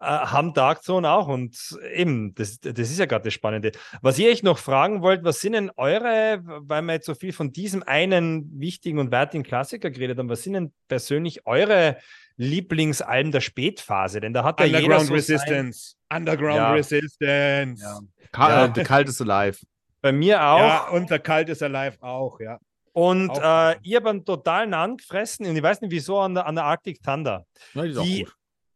[0.00, 1.28] äh, haben Dark Zone auch.
[1.28, 3.72] Und eben, das, das ist ja gerade das Spannende.
[4.00, 7.32] Was ihr euch noch fragen wollt, was sind denn eure, weil wir jetzt so viel
[7.32, 11.98] von diesem einen wichtigen und wertigen Klassiker geredet haben, was sind denn persönlich eure
[12.36, 14.20] Lieblingsalben der Spätphase?
[14.20, 15.96] Denn da hat ja Underground so Resistance.
[16.08, 16.20] Sein...
[16.20, 16.72] Underground ja.
[16.72, 17.82] Resistance.
[17.82, 18.48] Ja.
[18.48, 18.72] ja.
[18.74, 19.58] The Cult is Alive.
[20.00, 20.58] Bei mir auch.
[20.58, 22.58] Ja, und der Cult is Alive auch, ja.
[22.92, 26.56] Und äh, ich habe einen totalen angefressen und ich weiß nicht wieso an der, an
[26.56, 27.46] der Arctic Thunder.
[27.74, 28.26] Ja, die, die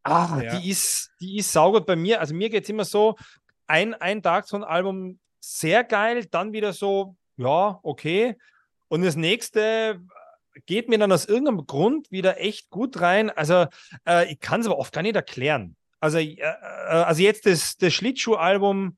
[0.05, 0.59] ah, ja.
[0.59, 2.21] die, ist, die ist saugut bei mir.
[2.21, 3.17] Also mir geht es immer so,
[3.67, 8.37] ein, ein Tag so ein Album sehr geil, dann wieder so, ja, okay.
[8.89, 10.01] Und das nächste
[10.67, 13.31] geht mir dann aus irgendeinem Grund wieder echt gut rein.
[13.31, 13.67] Also
[14.07, 15.77] äh, ich kann es aber oft gar nicht erklären.
[16.01, 18.97] Also, äh, äh also jetzt das, das Schlittschuh-Album,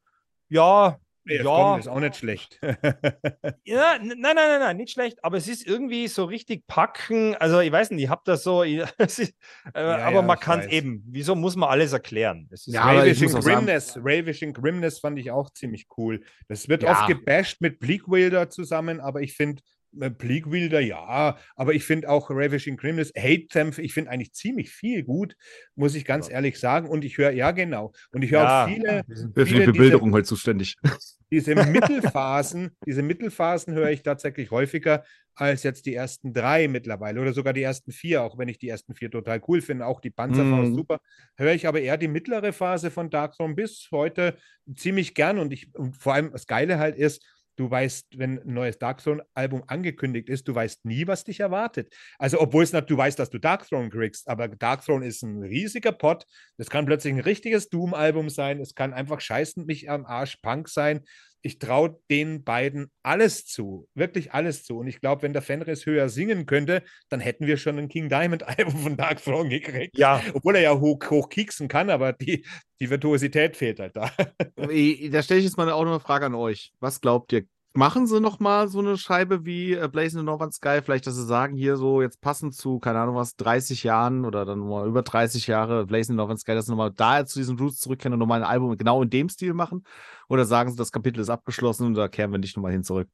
[0.49, 2.59] ja, ja, komm, ist auch nicht schlecht.
[3.65, 7.35] ja, nein, nein, nein, nein, nicht schlecht, aber es ist irgendwie so richtig packen.
[7.37, 9.33] Also, ich weiß nicht, ich habe das so, ich, ist, äh,
[9.75, 11.03] ja, aber ja, man kann es eben.
[11.07, 12.49] Wieso muss man alles erklären?
[12.67, 16.23] ja, Ravishing Grimness, Ravishing Grimness fand ich auch ziemlich cool.
[16.49, 19.63] Das wird oft gebasht mit Bleak Wilder zusammen, aber ich finde,
[19.97, 24.71] Bleak Wilder, ja, aber ich finde auch Ravishing Criminals, Hate Them, ich finde eigentlich ziemlich
[24.71, 25.37] viel gut,
[25.75, 26.35] muss ich ganz ja.
[26.35, 26.89] ehrlich sagen.
[26.89, 27.93] Und ich höre, ja, genau.
[28.13, 29.05] Und ich höre ja, auch viele.
[29.35, 30.77] Für viele die Bebilderung heute zuständig.
[31.33, 35.03] Diese Mittelphasen, diese Mittelphasen höre ich tatsächlich häufiger
[35.35, 38.69] als jetzt die ersten drei mittlerweile oder sogar die ersten vier, auch wenn ich die
[38.69, 40.75] ersten vier total cool finde, auch die Panzerfaust mm.
[40.75, 41.01] super,
[41.37, 44.37] höre ich aber eher die mittlere Phase von Darkthrone bis heute
[44.75, 47.23] ziemlich gern und ich und vor allem das Geile halt ist,
[47.57, 51.95] Du weißt, wenn ein neues Dark Throne-Album angekündigt ist, du weißt nie, was dich erwartet.
[52.19, 55.43] Also, obwohl es du weißt, dass du Dark Throne kriegst, aber Dark Throne ist ein
[55.43, 56.27] riesiger Pot.
[56.59, 58.61] Das kann plötzlich ein richtiges Doom-Album sein.
[58.61, 61.01] Es kann einfach scheißend mich am Arsch Punk sein.
[61.43, 64.79] Ich traue den beiden alles zu, wirklich alles zu.
[64.79, 68.09] Und ich glaube, wenn der Fenris höher singen könnte, dann hätten wir schon ein King
[68.09, 69.97] Diamond-Album von Dark Throne gekriegt.
[69.97, 70.23] Ja.
[70.35, 72.45] Obwohl er ja hoch, hoch kieksen kann, aber die,
[72.81, 74.11] die Virtuosität fehlt halt da.
[74.57, 76.73] Da stelle ich jetzt mal auch noch eine Frage an euch.
[76.81, 77.47] Was glaubt ihr?
[77.77, 80.81] Machen sie noch mal so eine Scheibe wie äh, Blazing the Northern Sky?
[80.83, 84.47] Vielleicht, dass sie sagen, hier so jetzt passend zu, keine Ahnung was, 30 Jahren oder
[84.47, 87.59] dann mal über 30 Jahre Blazing the Northern Sky, dass sie nochmal da zu diesen
[87.59, 89.85] Roots zurückkehren und nochmal ein Album genau in dem Stil machen?
[90.31, 93.11] Oder sagen sie, das Kapitel ist abgeschlossen und da kehren wir nicht nochmal hin zurück?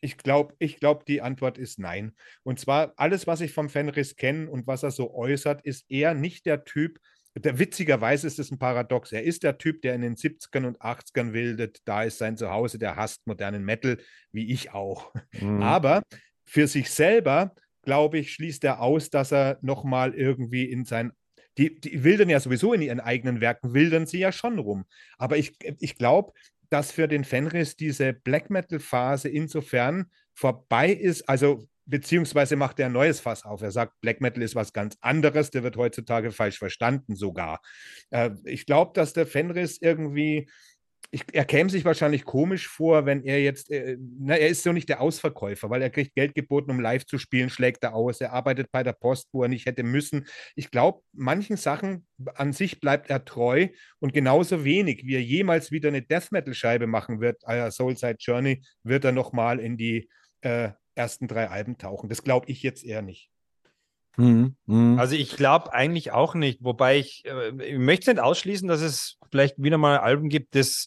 [0.00, 2.14] Ich glaube, ich glaub, die Antwort ist nein.
[2.44, 6.14] Und zwar alles, was ich vom Fenris kenne und was er so äußert, ist eher
[6.14, 6.98] nicht der Typ,
[7.34, 9.12] der, witzigerweise ist es ein Paradox.
[9.12, 11.80] Er ist der Typ, der in den 70ern und 80ern wildet.
[11.84, 13.98] Da ist sein Zuhause, der hasst modernen Metal,
[14.32, 15.12] wie ich auch.
[15.40, 15.62] Mhm.
[15.62, 16.02] Aber
[16.44, 21.12] für sich selber, glaube ich, schließt er aus, dass er nochmal irgendwie in sein
[21.58, 24.86] die, die wildern ja sowieso in ihren eigenen Werken, wildern sie ja schon rum.
[25.18, 26.32] Aber ich, ich glaube,
[26.70, 32.92] dass für den Fenris diese Black Metal-Phase insofern vorbei ist, also beziehungsweise macht er ein
[32.92, 33.62] neues Fass auf.
[33.62, 37.60] Er sagt, Black Metal ist was ganz anderes, der wird heutzutage falsch verstanden sogar.
[38.10, 40.48] Äh, ich glaube, dass der Fenris irgendwie,
[41.10, 44.72] ich, er käme sich wahrscheinlich komisch vor, wenn er jetzt, äh, na, er ist so
[44.72, 48.20] nicht der Ausverkäufer, weil er kriegt Geld geboten, um live zu spielen, schlägt er aus,
[48.20, 50.26] er arbeitet bei der Post, wo er nicht hätte müssen.
[50.54, 53.68] Ich glaube, manchen Sachen an sich bleibt er treu
[53.98, 58.62] und genauso wenig, wie er jemals wieder eine Death Metal-Scheibe machen wird, äh, Soulside Journey,
[58.84, 60.08] wird er nochmal in die
[60.42, 62.08] äh, ersten drei Alben tauchen.
[62.08, 63.30] Das glaube ich jetzt eher nicht.
[64.16, 64.56] Mhm.
[64.66, 64.98] Mhm.
[64.98, 69.18] Also ich glaube eigentlich auch nicht, wobei ich, äh, ich möchte nicht ausschließen, dass es
[69.30, 70.86] vielleicht wieder mal ein Album gibt, das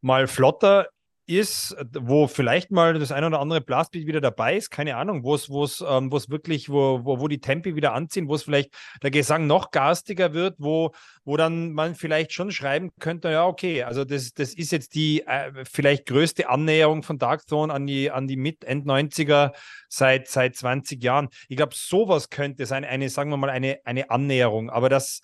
[0.00, 0.88] mal flotter
[1.30, 5.34] ist, wo vielleicht mal das ein oder andere Blastbeat wieder dabei ist, keine Ahnung, wo
[5.34, 5.48] es,
[5.86, 8.70] ähm, wirklich, wo, wo, wo die Tempi wieder anziehen, wo es vielleicht
[9.02, 10.92] der Gesang noch garstiger wird, wo,
[11.24, 15.26] wo dann man vielleicht schon schreiben könnte, ja, okay, also das, das ist jetzt die
[15.26, 19.52] äh, vielleicht größte Annäherung von Darkthrone an die, an die Mit-End-90er
[19.88, 21.28] seit, seit 20 Jahren.
[21.48, 25.20] Ich glaube, sowas könnte sein, eine, sagen wir mal, eine, eine Annäherung, aber das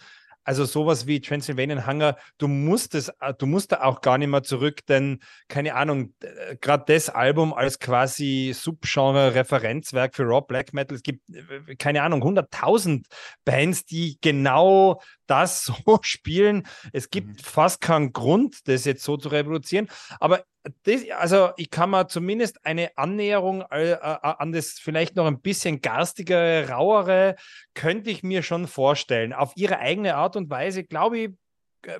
[0.46, 4.28] also sowas wie Transylvanian Hunger, du musst es, äh, du musst da auch gar nicht
[4.28, 5.18] mehr zurück, denn
[5.48, 6.14] keine Ahnung,
[6.60, 12.22] gerade das Album als quasi Subgenre-Referenzwerk für Raw Black Metal, es gibt äh, keine Ahnung,
[12.22, 13.04] 100.000
[13.44, 16.66] Bands, die genau das so spielen.
[16.92, 17.38] Es gibt mhm.
[17.38, 19.88] fast keinen Grund, das jetzt so zu reproduzieren,
[20.20, 20.44] aber
[20.84, 25.40] das, also ich kann mir zumindest eine Annäherung äh, äh, an das vielleicht noch ein
[25.40, 27.36] bisschen garstigere, rauere,
[27.74, 29.32] könnte ich mir schon vorstellen.
[29.32, 31.30] Auf ihre eigene Art und Weise, glaube ich,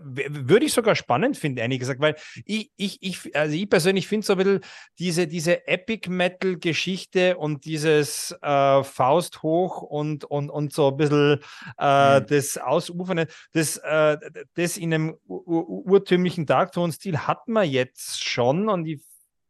[0.03, 4.27] würde ich sogar spannend finden, ehrlich gesagt, weil ich, ich, ich, also ich persönlich finde
[4.27, 4.61] so ein bisschen
[4.99, 11.41] diese, diese Epic-Metal-Geschichte und dieses äh, Faust hoch und, und, und so ein bisschen
[11.79, 12.27] äh, mhm.
[12.27, 14.19] das Ausufernde, das, äh,
[14.55, 19.01] das in einem urtümlichen Darktone-Stil hat man jetzt schon und ich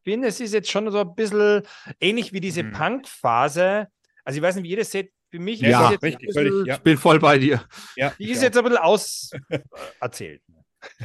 [0.05, 1.63] finde, es ist jetzt schon so ein bisschen
[2.01, 2.73] ähnlich wie diese mhm.
[2.73, 3.89] Punk-Phase.
[4.25, 6.67] Also ich weiß nicht, wie ihr das seht, für mich ja, ist richtig, bisschen, völlig,
[6.67, 6.75] ja.
[6.75, 7.63] ich bin voll bei dir.
[7.97, 10.43] Ja, die ist jetzt ein bisschen auserzählt.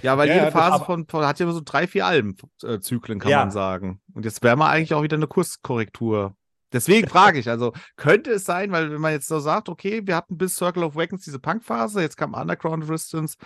[0.04, 3.40] Ja, weil ja, jede Phase von, von, hat ja so drei, vier Albenzyklen, kann ja.
[3.40, 4.00] man sagen.
[4.14, 6.36] Und jetzt wäre mal eigentlich auch wieder eine Kurskorrektur.
[6.72, 10.16] Deswegen frage ich, also könnte es sein, weil wenn man jetzt so sagt, okay, wir
[10.16, 13.38] hatten bis Circle of Wagons diese Punk-Phase, jetzt kam Underground Resistance,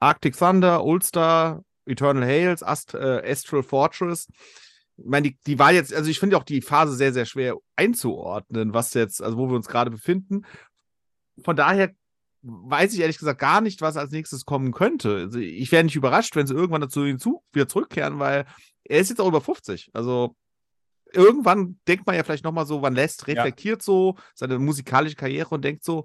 [0.00, 4.26] Arctic Thunder, Ulster, Eternal Hales, Ast äh, Astral Fortress
[4.96, 8.72] meine, die, die war jetzt, also ich finde auch die Phase sehr, sehr schwer einzuordnen,
[8.72, 10.44] was jetzt, also wo wir uns gerade befinden.
[11.42, 11.92] Von daher
[12.42, 15.16] weiß ich ehrlich gesagt gar nicht, was als nächstes kommen könnte.
[15.16, 18.46] Also ich wäre nicht überrascht, wenn sie irgendwann dazu hinzu wieder zurückkehren, weil
[18.84, 19.90] er ist jetzt auch über 50.
[19.92, 20.36] Also
[21.12, 23.84] irgendwann denkt man ja vielleicht nochmal so, wann lässt, reflektiert ja.
[23.84, 26.04] so seine musikalische Karriere und denkt so,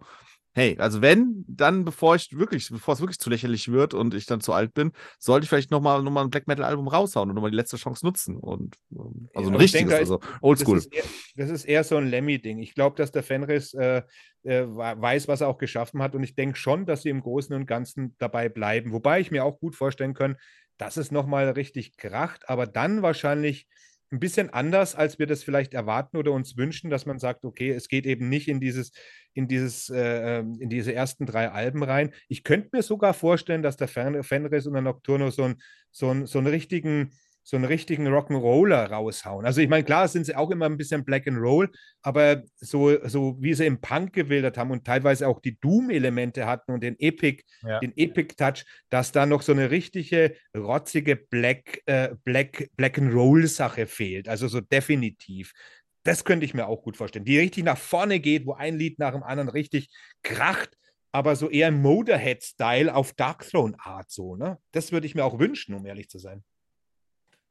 [0.54, 4.26] hey, also wenn, dann bevor ich wirklich, bevor es wirklich zu lächerlich wird und ich
[4.26, 7.30] dann zu alt bin, sollte ich vielleicht nochmal noch mal ein Black Metal Album raushauen
[7.30, 8.38] und nochmal die letzte Chance nutzen.
[8.38, 10.82] Und ähm, also ein richtiges, denke, also oldschool.
[10.82, 10.90] Das,
[11.36, 12.60] das, ist eher so ein Lemmy-Ding.
[12.60, 14.02] Ich glaube, dass der Fenris äh,
[14.44, 16.16] äh, weiß, was er auch geschaffen hat.
[16.16, 18.92] Und ich denke schon, dass sie im Großen und Ganzen dabei bleiben.
[18.92, 20.36] Wobei ich mir auch gut vorstellen kann,
[20.78, 23.68] dass es nochmal richtig kracht, aber dann wahrscheinlich
[24.12, 27.72] ein bisschen anders, als wir das vielleicht erwarten oder uns wünschen, dass man sagt, okay,
[27.72, 28.92] es geht eben nicht in dieses,
[29.34, 32.12] in dieses, äh, ähm, in diese ersten drei Alben rein.
[32.28, 36.26] Ich könnte mir sogar vorstellen, dass der Fenris und der Nocturno so, ein, so, ein,
[36.26, 37.12] so einen richtigen
[37.44, 39.46] so einen richtigen Rock'n'Roller raushauen.
[39.46, 41.70] Also ich meine, klar sind sie auch immer ein bisschen Black and Roll,
[42.02, 46.72] aber so, so wie sie im Punk gewildert haben und teilweise auch die Doom-Elemente hatten
[46.72, 47.80] und den Epic, ja.
[47.80, 53.88] den Epic-Touch, dass da noch so eine richtige rotzige Black, äh, Black, Black and Roll-Sache
[53.88, 54.30] fehlt.
[54.30, 55.54] Also so definitiv.
[56.04, 57.26] Das könnte ich mir auch gut vorstellen.
[57.26, 59.90] Die richtig nach vorne geht, wo ein Lied nach dem anderen richtig
[60.24, 60.76] kracht,
[61.12, 64.58] aber so eher Motorhead-Style auf Dark Throne-Art so, ne?
[64.72, 66.44] Das würde ich mir auch wünschen, um ehrlich zu sein.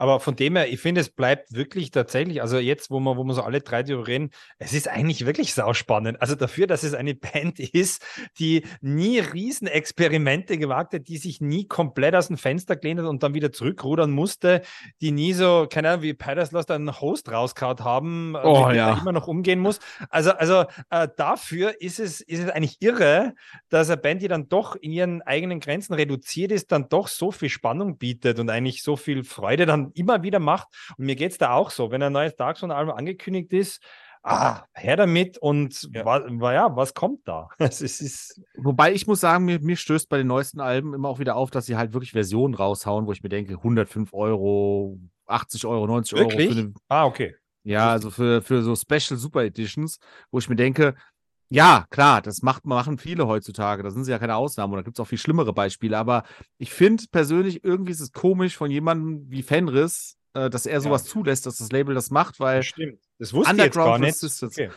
[0.00, 3.24] Aber von dem her, ich finde, es bleibt wirklich tatsächlich, also jetzt, wo wir, wo
[3.24, 6.22] wir so alle drei darüber reden, es ist eigentlich wirklich sauspannend.
[6.22, 8.02] Also dafür, dass es eine Band ist,
[8.38, 13.22] die nie Riesenexperimente gewagt hat, die sich nie komplett aus dem Fenster gelehnt hat und
[13.22, 14.62] dann wieder zurückrudern musste,
[15.02, 18.98] die nie so, keine Ahnung, wie Paradise Lost einen Host rauskaut haben, oh, mit ja.
[18.98, 19.80] immer noch umgehen muss.
[20.08, 23.34] Also, also äh, dafür ist es, ist es eigentlich irre,
[23.68, 27.30] dass eine Band, die dann doch in ihren eigenen Grenzen reduziert ist, dann doch so
[27.32, 30.68] viel Spannung bietet und eigentlich so viel Freude dann immer wieder macht.
[30.96, 33.82] Und mir geht es da auch so, wenn ein neues Dark Souls-Album angekündigt ist,
[34.22, 36.04] ah, her damit und ja.
[36.04, 36.22] Was,
[36.52, 37.48] ja, was kommt da?
[37.58, 41.18] es ist, Wobei ich muss sagen, mir, mir stößt bei den neuesten Alben immer auch
[41.18, 45.66] wieder auf, dass sie halt wirklich Versionen raushauen, wo ich mir denke, 105 Euro, 80
[45.66, 46.48] Euro, 90 wirklich?
[46.48, 46.54] Euro.
[46.54, 47.34] Für eine, ah, okay.
[47.62, 49.98] Ja, also für, für so Special Super Editions,
[50.30, 50.94] wo ich mir denke,
[51.52, 53.82] ja, klar, das macht, machen viele heutzutage.
[53.82, 54.72] Da sind sie ja keine Ausnahmen.
[54.72, 55.98] Und da gibt es auch viel schlimmere Beispiele.
[55.98, 56.22] Aber
[56.58, 61.06] ich finde persönlich, irgendwie ist es komisch von jemandem wie Fenris, äh, dass er sowas
[61.06, 61.10] ja.
[61.10, 62.62] zulässt, dass das Label das macht, weil.
[62.62, 63.00] Stimmt.
[63.18, 64.22] Das wusste ich jetzt gar nicht.
[64.22, 64.70] Okay.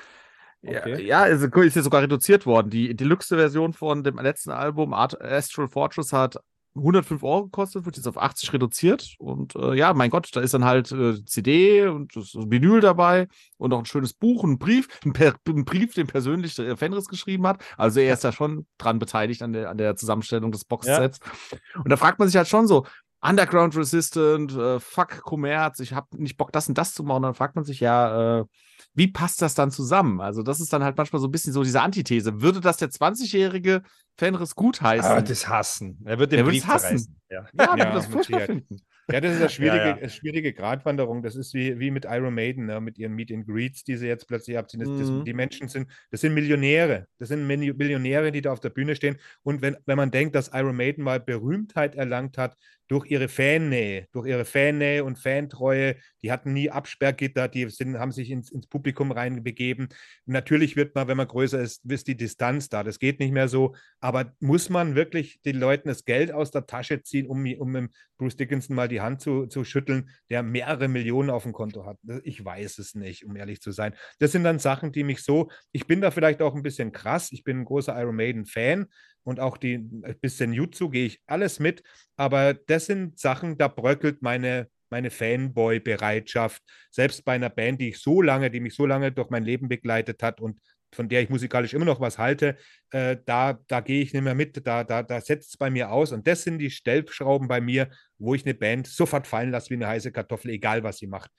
[0.66, 0.92] Okay.
[0.92, 2.70] Ja, ja also ist ja sogar reduziert worden.
[2.70, 6.38] Die Deluxe-Version von dem letzten Album, Art Astral Fortress, hat
[6.76, 9.16] 105 Euro gekostet, wird jetzt auf 80 reduziert.
[9.20, 13.28] Und äh, ja, mein Gott, da ist dann halt äh, CD und das Vinyl dabei
[13.58, 17.08] und noch ein schönes Buch, ein Brief, ein, per ein Brief, den persönlich der Fenris
[17.08, 17.64] geschrieben hat.
[17.78, 21.20] Also er ist ja schon dran beteiligt an der, an der Zusammenstellung des Boxsets.
[21.52, 21.80] Ja.
[21.84, 22.86] Und da fragt man sich halt schon so,
[23.22, 27.24] Underground Resistant, äh, fuck Kommerz, ich habe nicht Bock, das und das zu machen.
[27.24, 28.46] Dann fragt man sich ja, äh,
[28.94, 30.22] wie passt das dann zusammen?
[30.22, 32.42] Also, das ist dann halt manchmal so ein bisschen so diese Antithese.
[32.42, 33.82] Würde das der 20-jährige
[34.18, 35.10] Fenris gut heißen?
[35.10, 36.00] Er wird es hassen.
[36.06, 37.20] Er wird den er Brief hassen.
[37.30, 38.80] Ja, ja, ja das furchtbar finden.
[39.12, 40.10] Ja, das ist eine schwierige, ja, ja.
[40.10, 41.24] schwierige Gratwanderung.
[41.24, 42.80] Das ist wie, wie mit Iron Maiden, ne?
[42.80, 44.80] mit ihren Meet and Greets, die sie jetzt plötzlich abziehen.
[44.80, 45.26] Das, das, mhm.
[45.26, 47.08] die Menschen sind, das sind Millionäre.
[47.20, 49.18] Das sind Millionäre, die da auf der Bühne stehen.
[49.42, 52.56] Und wenn, wenn man denkt, dass Iron Maiden mal Berühmtheit erlangt hat,
[52.88, 55.96] durch ihre Fannähe, durch ihre Fannähe und Fantreue.
[56.22, 59.90] Die hatten nie Absperrgitter, die sind, haben sich ins, ins Publikum reinbegeben.
[60.26, 62.84] Natürlich wird man, wenn man größer ist, ist die Distanz da.
[62.84, 63.76] Das geht nicht mehr so.
[64.00, 68.38] Aber muss man wirklich den Leuten das Geld aus der Tasche ziehen, um, um Bruce
[68.38, 71.98] Dickinson mal die Hand zu, zu schütteln, der mehrere Millionen auf dem Konto hat?
[72.24, 73.94] Ich weiß es nicht, um ehrlich zu sein.
[74.20, 77.32] Das sind dann Sachen, die mich so, ich bin da vielleicht auch ein bisschen krass.
[77.32, 78.88] Ich bin ein großer Iron Maiden-Fan
[79.24, 81.84] und auch die ein bisschen Jutsu gehe ich alles mit,
[82.18, 88.00] aber das sind Sachen, da bröckelt meine meine Fanboy-Bereitschaft, selbst bei einer Band, die ich
[88.00, 90.60] so lange, die mich so lange durch mein Leben begleitet hat und
[90.94, 92.56] von der ich musikalisch immer noch was halte,
[92.92, 95.92] äh, da, da gehe ich nicht mehr mit, da, da, da setzt es bei mir
[95.92, 96.12] aus.
[96.12, 97.90] Und das sind die Stellschrauben bei mir,
[98.20, 101.32] wo ich eine Band sofort fallen lasse wie eine heiße Kartoffel, egal was sie macht.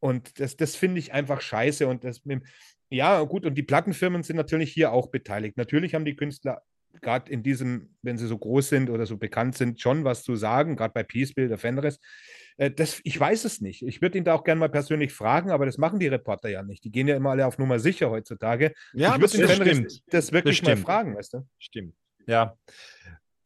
[0.00, 1.86] Und das, das finde ich einfach scheiße.
[1.86, 2.20] Und das,
[2.88, 5.56] ja, gut, und die Plattenfirmen sind natürlich hier auch beteiligt.
[5.56, 6.62] Natürlich haben die Künstler
[7.00, 10.36] gerade in diesem, wenn sie so groß sind oder so bekannt sind, schon was zu
[10.36, 11.98] sagen, gerade bei Peacebill, der Fenris.
[12.56, 13.82] Äh, das, ich weiß es nicht.
[13.82, 16.62] Ich würde ihn da auch gerne mal persönlich fragen, aber das machen die Reporter ja
[16.62, 16.84] nicht.
[16.84, 18.72] Die gehen ja immer alle auf Nummer sicher heutzutage.
[18.92, 21.46] Ja, ich würde den Fenris das wirklich das mal fragen, weißt du?
[21.58, 21.94] Stimmt.
[22.26, 22.56] Ja.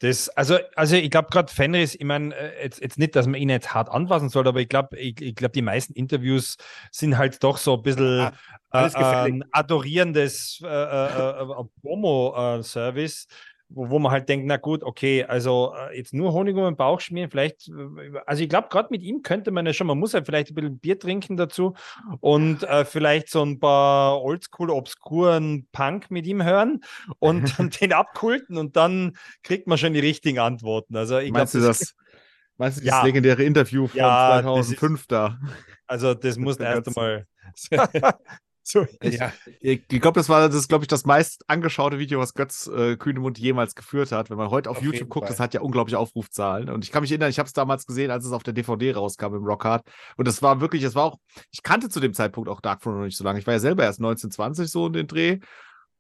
[0.01, 3.41] Das, also, also ich glaube gerade Fenris, ich meine, äh, jetzt, jetzt nicht, dass man
[3.41, 6.57] ihn jetzt hart anfassen sollte, aber ich glaube, ich, ich glaube, die meisten Interviews
[6.91, 8.33] sind halt doch so ein bisschen ah,
[8.73, 13.27] äh, äh, adorierendes äh, äh, äh Promo-Service
[13.69, 16.77] wo, wo man halt denkt, na gut, okay, also äh, jetzt nur Honig um den
[16.77, 19.99] Bauch schmieren, vielleicht, äh, also ich glaube, gerade mit ihm könnte man ja schon, man
[19.99, 21.75] muss ja vielleicht ein bisschen Bier trinken dazu
[22.21, 26.83] und äh, vielleicht so ein paar oldschool, obskuren Punk mit ihm hören
[27.19, 30.97] und, den abkulten und dann kriegt man schon die richtigen Antworten.
[30.97, 31.95] Also ich Meinst glaub, du das?
[32.57, 35.39] Meinst du ja, das legendäre Interview von ja, 2005 ist, da?
[35.87, 37.27] Also das muss erst einmal
[38.67, 39.31] So, ich, ja.
[39.61, 43.39] ich glaube, das war das, glaube ich, das meist angeschaute Video, was Götz äh, Kühnemund
[43.39, 44.31] jemals geführt hat.
[44.31, 45.35] Wenn man heute auf, auf YouTube guckt, Fall.
[45.35, 46.71] das hat ja unglaubliche Aufrufzahlen.
[46.71, 48.93] Und ich kann mich erinnern, ich habe es damals gesehen, als es auf der DVD
[48.93, 49.87] rauskam im Rockhard.
[50.17, 51.19] Und das war wirklich, es war auch,
[51.51, 53.39] ich kannte zu dem Zeitpunkt auch Dark Throne noch nicht so lange.
[53.39, 55.41] Ich war ja selber erst 1920 so in den Dreh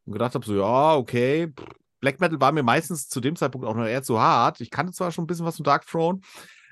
[0.06, 1.52] und gedacht habe so, ja, okay.
[2.00, 4.60] Black Metal war mir meistens zu dem Zeitpunkt auch noch eher zu hart.
[4.62, 6.20] Ich kannte zwar schon ein bisschen was von Dark Throne,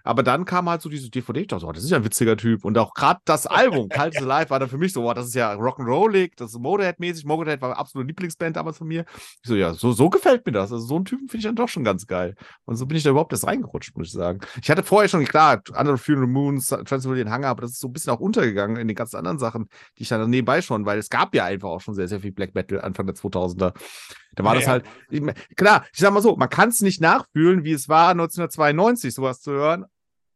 [0.05, 2.37] aber dann kam halt so diese DVD, ich dachte, oh, das ist ja ein witziger
[2.37, 2.65] Typ.
[2.65, 5.27] Und auch gerade das Album, Cult is Alive, war dann für mich so, oh, das
[5.27, 7.25] ist ja Rock'n'Rollig, das ist Motorhead-mäßig.
[7.25, 9.05] Motorhead war absolute Lieblingsband damals von mir.
[9.43, 10.73] Ich so, ja, so, so gefällt mir das.
[10.73, 12.35] Also so einen Typen finde ich dann doch schon ganz geil.
[12.65, 14.41] Und so bin ich da überhaupt erst reingerutscht, muss ich sagen.
[14.61, 17.93] Ich hatte vorher schon, klar, andere Funeral Moons, Transylvanian Hunger, aber das ist so ein
[17.93, 21.11] bisschen auch untergegangen in den ganzen anderen Sachen, die ich dann nebenbei schon, weil es
[21.11, 23.73] gab ja einfach auch schon sehr, sehr viel Black Metal Anfang der 2000er.
[24.35, 25.23] Da war ja, das halt, ich,
[25.57, 29.41] klar, ich sag mal so, man kann es nicht nachfühlen, wie es war 1992, sowas
[29.41, 29.85] zu hören,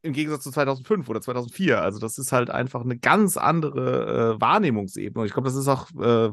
[0.06, 1.82] im Gegensatz zu 2005 oder 2004.
[1.82, 5.20] Also das ist halt einfach eine ganz andere äh, Wahrnehmungsebene.
[5.20, 6.30] Und ich glaube, das ist auch äh,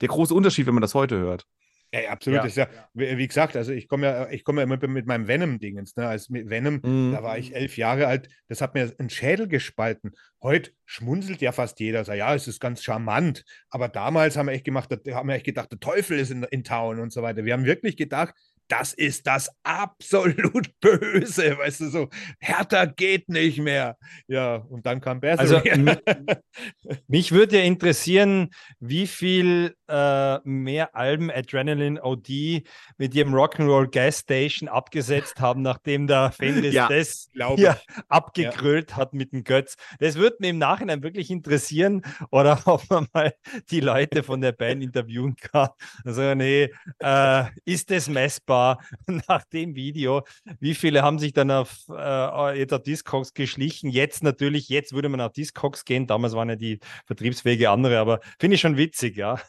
[0.00, 1.46] der große Unterschied, wenn man das heute hört.
[1.94, 2.40] Ja, absolut.
[2.40, 2.44] Ja.
[2.46, 5.94] Ist ja, wie gesagt, also ich komme ja, ich komme ja immer mit meinem Venom-Dingens.
[5.96, 6.08] Ne?
[6.08, 7.12] Als mit Venom, mhm.
[7.12, 10.12] da war ich elf Jahre alt, das hat mir einen Schädel gespalten.
[10.42, 13.44] Heute schmunzelt ja fast jeder, sagt, ja, es ist ganz charmant.
[13.68, 16.64] Aber damals haben wir echt gemacht, haben wir echt gedacht, der Teufel ist in, in
[16.64, 17.44] Town und so weiter.
[17.44, 18.34] Wir haben wirklich gedacht,
[18.68, 22.08] das ist das absolut Böse, weißt du, so
[22.38, 23.96] härter geht nicht mehr.
[24.26, 25.70] Ja, und dann kam Berserk.
[25.70, 25.94] Also,
[27.08, 28.50] mich würde ja interessieren,
[28.80, 32.62] wie viel äh, mehr Alben Adrenaline OD
[32.96, 38.96] mit ihrem Rock'n'Roll Gas Station abgesetzt haben, nachdem der Fendis ja, das hier abgekrölt ja.
[38.96, 39.76] hat mit dem Götz.
[39.98, 43.34] Das würde mich im Nachhinein wirklich interessieren oder ob man mal
[43.70, 45.70] die Leute von der Band interviewen kann.
[46.04, 48.51] Also, nee, äh, ist das messbar
[49.28, 50.22] nach dem Video?
[50.60, 53.90] Wie viele haben sich dann auf äh, Discogs geschlichen?
[53.90, 56.06] Jetzt natürlich, jetzt würde man auf Discogs gehen.
[56.06, 59.40] Damals waren ja die Vertriebswege andere, aber finde ich schon witzig, ja.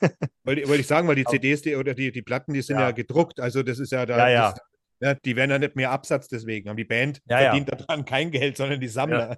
[0.43, 2.87] Wollte, wollte ich sagen, weil die CDs die, oder die, die Platten, die sind ja.
[2.87, 3.39] ja gedruckt.
[3.39, 4.17] Also das ist ja da.
[4.17, 4.51] Ja, ja.
[4.51, 4.59] Das,
[5.03, 6.69] ja, die werden ja nicht mehr Absatz deswegen.
[6.69, 7.75] Und die Band ja, verdient ja.
[7.75, 9.37] daran kein Geld, sondern die Sammler.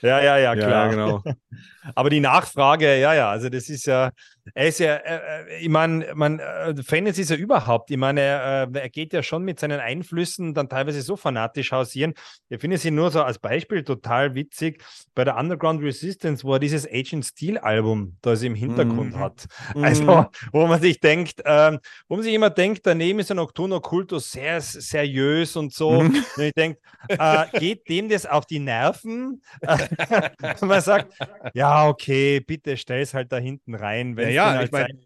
[0.00, 0.88] Ja, ja, ja, klar.
[0.88, 1.22] genau.
[1.94, 4.10] Aber die Nachfrage, ja, ja, also das ist ja,
[4.54, 8.68] er ist ja, äh, ich meine, man, äh, Fans ist ja überhaupt, ich meine, er,
[8.74, 12.14] äh, er, geht ja schon mit seinen Einflüssen dann teilweise so fanatisch hausieren.
[12.48, 14.82] Ich finde sie nur so als Beispiel total witzig
[15.14, 19.20] bei der Underground Resistance, wo er dieses Agent Steel Album da im Hintergrund mhm.
[19.20, 19.46] hat.
[19.74, 20.26] Also, mhm.
[20.52, 21.78] wo man sich denkt, äh,
[22.08, 26.02] wo man sich immer denkt, daneben ist ein Nocturno Kultus sehr seriös und so.
[26.02, 26.24] Mhm.
[26.36, 29.42] Und ich denke, äh, geht dem das auf die Nerven?
[30.60, 31.14] man sagt,
[31.54, 34.16] ja, okay, bitte stell es halt da hinten rein.
[34.16, 34.98] Wenn ja, ja halt ich meine,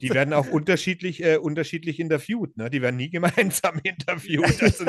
[0.00, 2.56] die werden auch unterschiedlich, äh, unterschiedlich interviewt.
[2.56, 2.70] Ne?
[2.70, 4.62] Die werden nie gemeinsam interviewt.
[4.62, 4.84] Also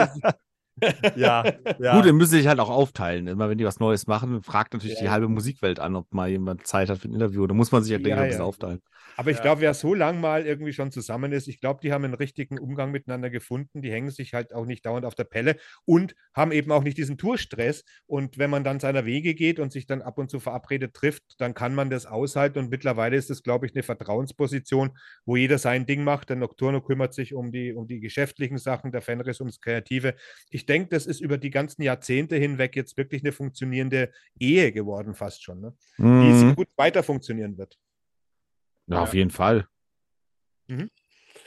[1.15, 1.43] ja,
[1.79, 1.95] ja.
[1.95, 3.27] Gut, dann müssen sie sich halt auch aufteilen.
[3.27, 5.03] Immer wenn die was Neues machen, fragt natürlich ja.
[5.03, 7.47] die halbe Musikwelt an, ob mal jemand Zeit hat für ein Interview.
[7.47, 8.81] Da muss man sich ja, denke ich, ein bisschen aufteilen.
[9.19, 9.43] Aber ich ja.
[9.43, 12.57] glaube, wer so lang mal irgendwie schon zusammen ist, ich glaube, die haben einen richtigen
[12.57, 13.81] Umgang miteinander gefunden.
[13.81, 16.97] Die hängen sich halt auch nicht dauernd auf der Pelle und haben eben auch nicht
[16.97, 17.83] diesen Tourstress.
[18.05, 21.35] Und wenn man dann seiner Wege geht und sich dann ab und zu verabredet trifft,
[21.39, 22.59] dann kann man das aushalten.
[22.59, 26.29] Und mittlerweile ist das, glaube ich, eine Vertrauensposition, wo jeder sein Ding macht.
[26.29, 30.15] Der Nocturno kümmert sich um die, um die geschäftlichen Sachen, der Fenris ums Kreative.
[30.49, 35.15] Ich denke, das ist über die ganzen Jahrzehnte hinweg jetzt wirklich eine funktionierende Ehe geworden,
[35.15, 35.73] fast schon, ne?
[35.97, 36.49] Mhm.
[36.49, 37.77] die gut weiter funktionieren wird.
[38.87, 39.67] Ja, auf jeden Fall.
[40.67, 40.89] Mhm.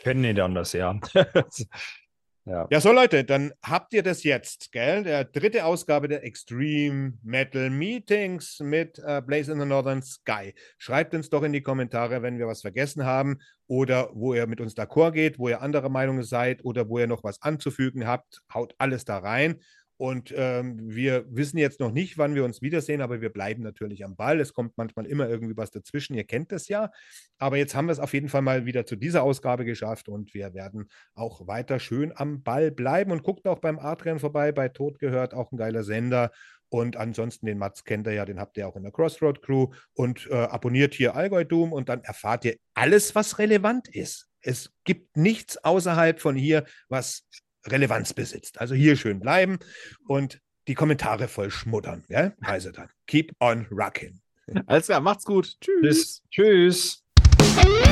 [0.02, 0.98] Können nicht anders, ja.
[2.44, 2.66] Ja.
[2.70, 5.04] ja, so Leute, dann habt ihr das jetzt, gell?
[5.04, 10.52] Der dritte Ausgabe der Extreme Metal Meetings mit äh, Blaze in the Northern Sky.
[10.76, 13.38] Schreibt uns doch in die Kommentare, wenn wir was vergessen haben
[13.68, 17.06] oder wo ihr mit uns d'accord geht, wo ihr anderer Meinung seid oder wo ihr
[17.06, 18.42] noch was anzufügen habt.
[18.52, 19.60] Haut alles da rein.
[20.02, 24.04] Und ähm, wir wissen jetzt noch nicht, wann wir uns wiedersehen, aber wir bleiben natürlich
[24.04, 24.40] am Ball.
[24.40, 26.14] Es kommt manchmal immer irgendwie was dazwischen.
[26.14, 26.90] Ihr kennt das ja.
[27.38, 30.34] Aber jetzt haben wir es auf jeden Fall mal wieder zu dieser Ausgabe geschafft und
[30.34, 33.12] wir werden auch weiter schön am Ball bleiben.
[33.12, 36.32] Und guckt auch beim Adrian vorbei, bei Tod gehört, auch ein geiler Sender.
[36.68, 39.68] Und ansonsten den Mats kennt ihr ja, den habt ihr auch in der Crossroad Crew.
[39.94, 44.28] Und äh, abonniert hier Allgäu Doom und dann erfahrt ihr alles, was relevant ist.
[44.40, 47.28] Es gibt nichts außerhalb von hier, was
[47.66, 48.60] Relevanz besitzt.
[48.60, 49.58] Also hier schön bleiben
[50.06, 52.04] und die Kommentare voll schmuddern.
[52.08, 52.32] Ja?
[52.40, 54.20] Also dann, keep on rocking.
[54.66, 55.56] Alles klar, macht's gut.
[55.60, 56.22] Tschüss.
[56.30, 57.02] Tschüss.
[57.38, 57.91] Tschüss.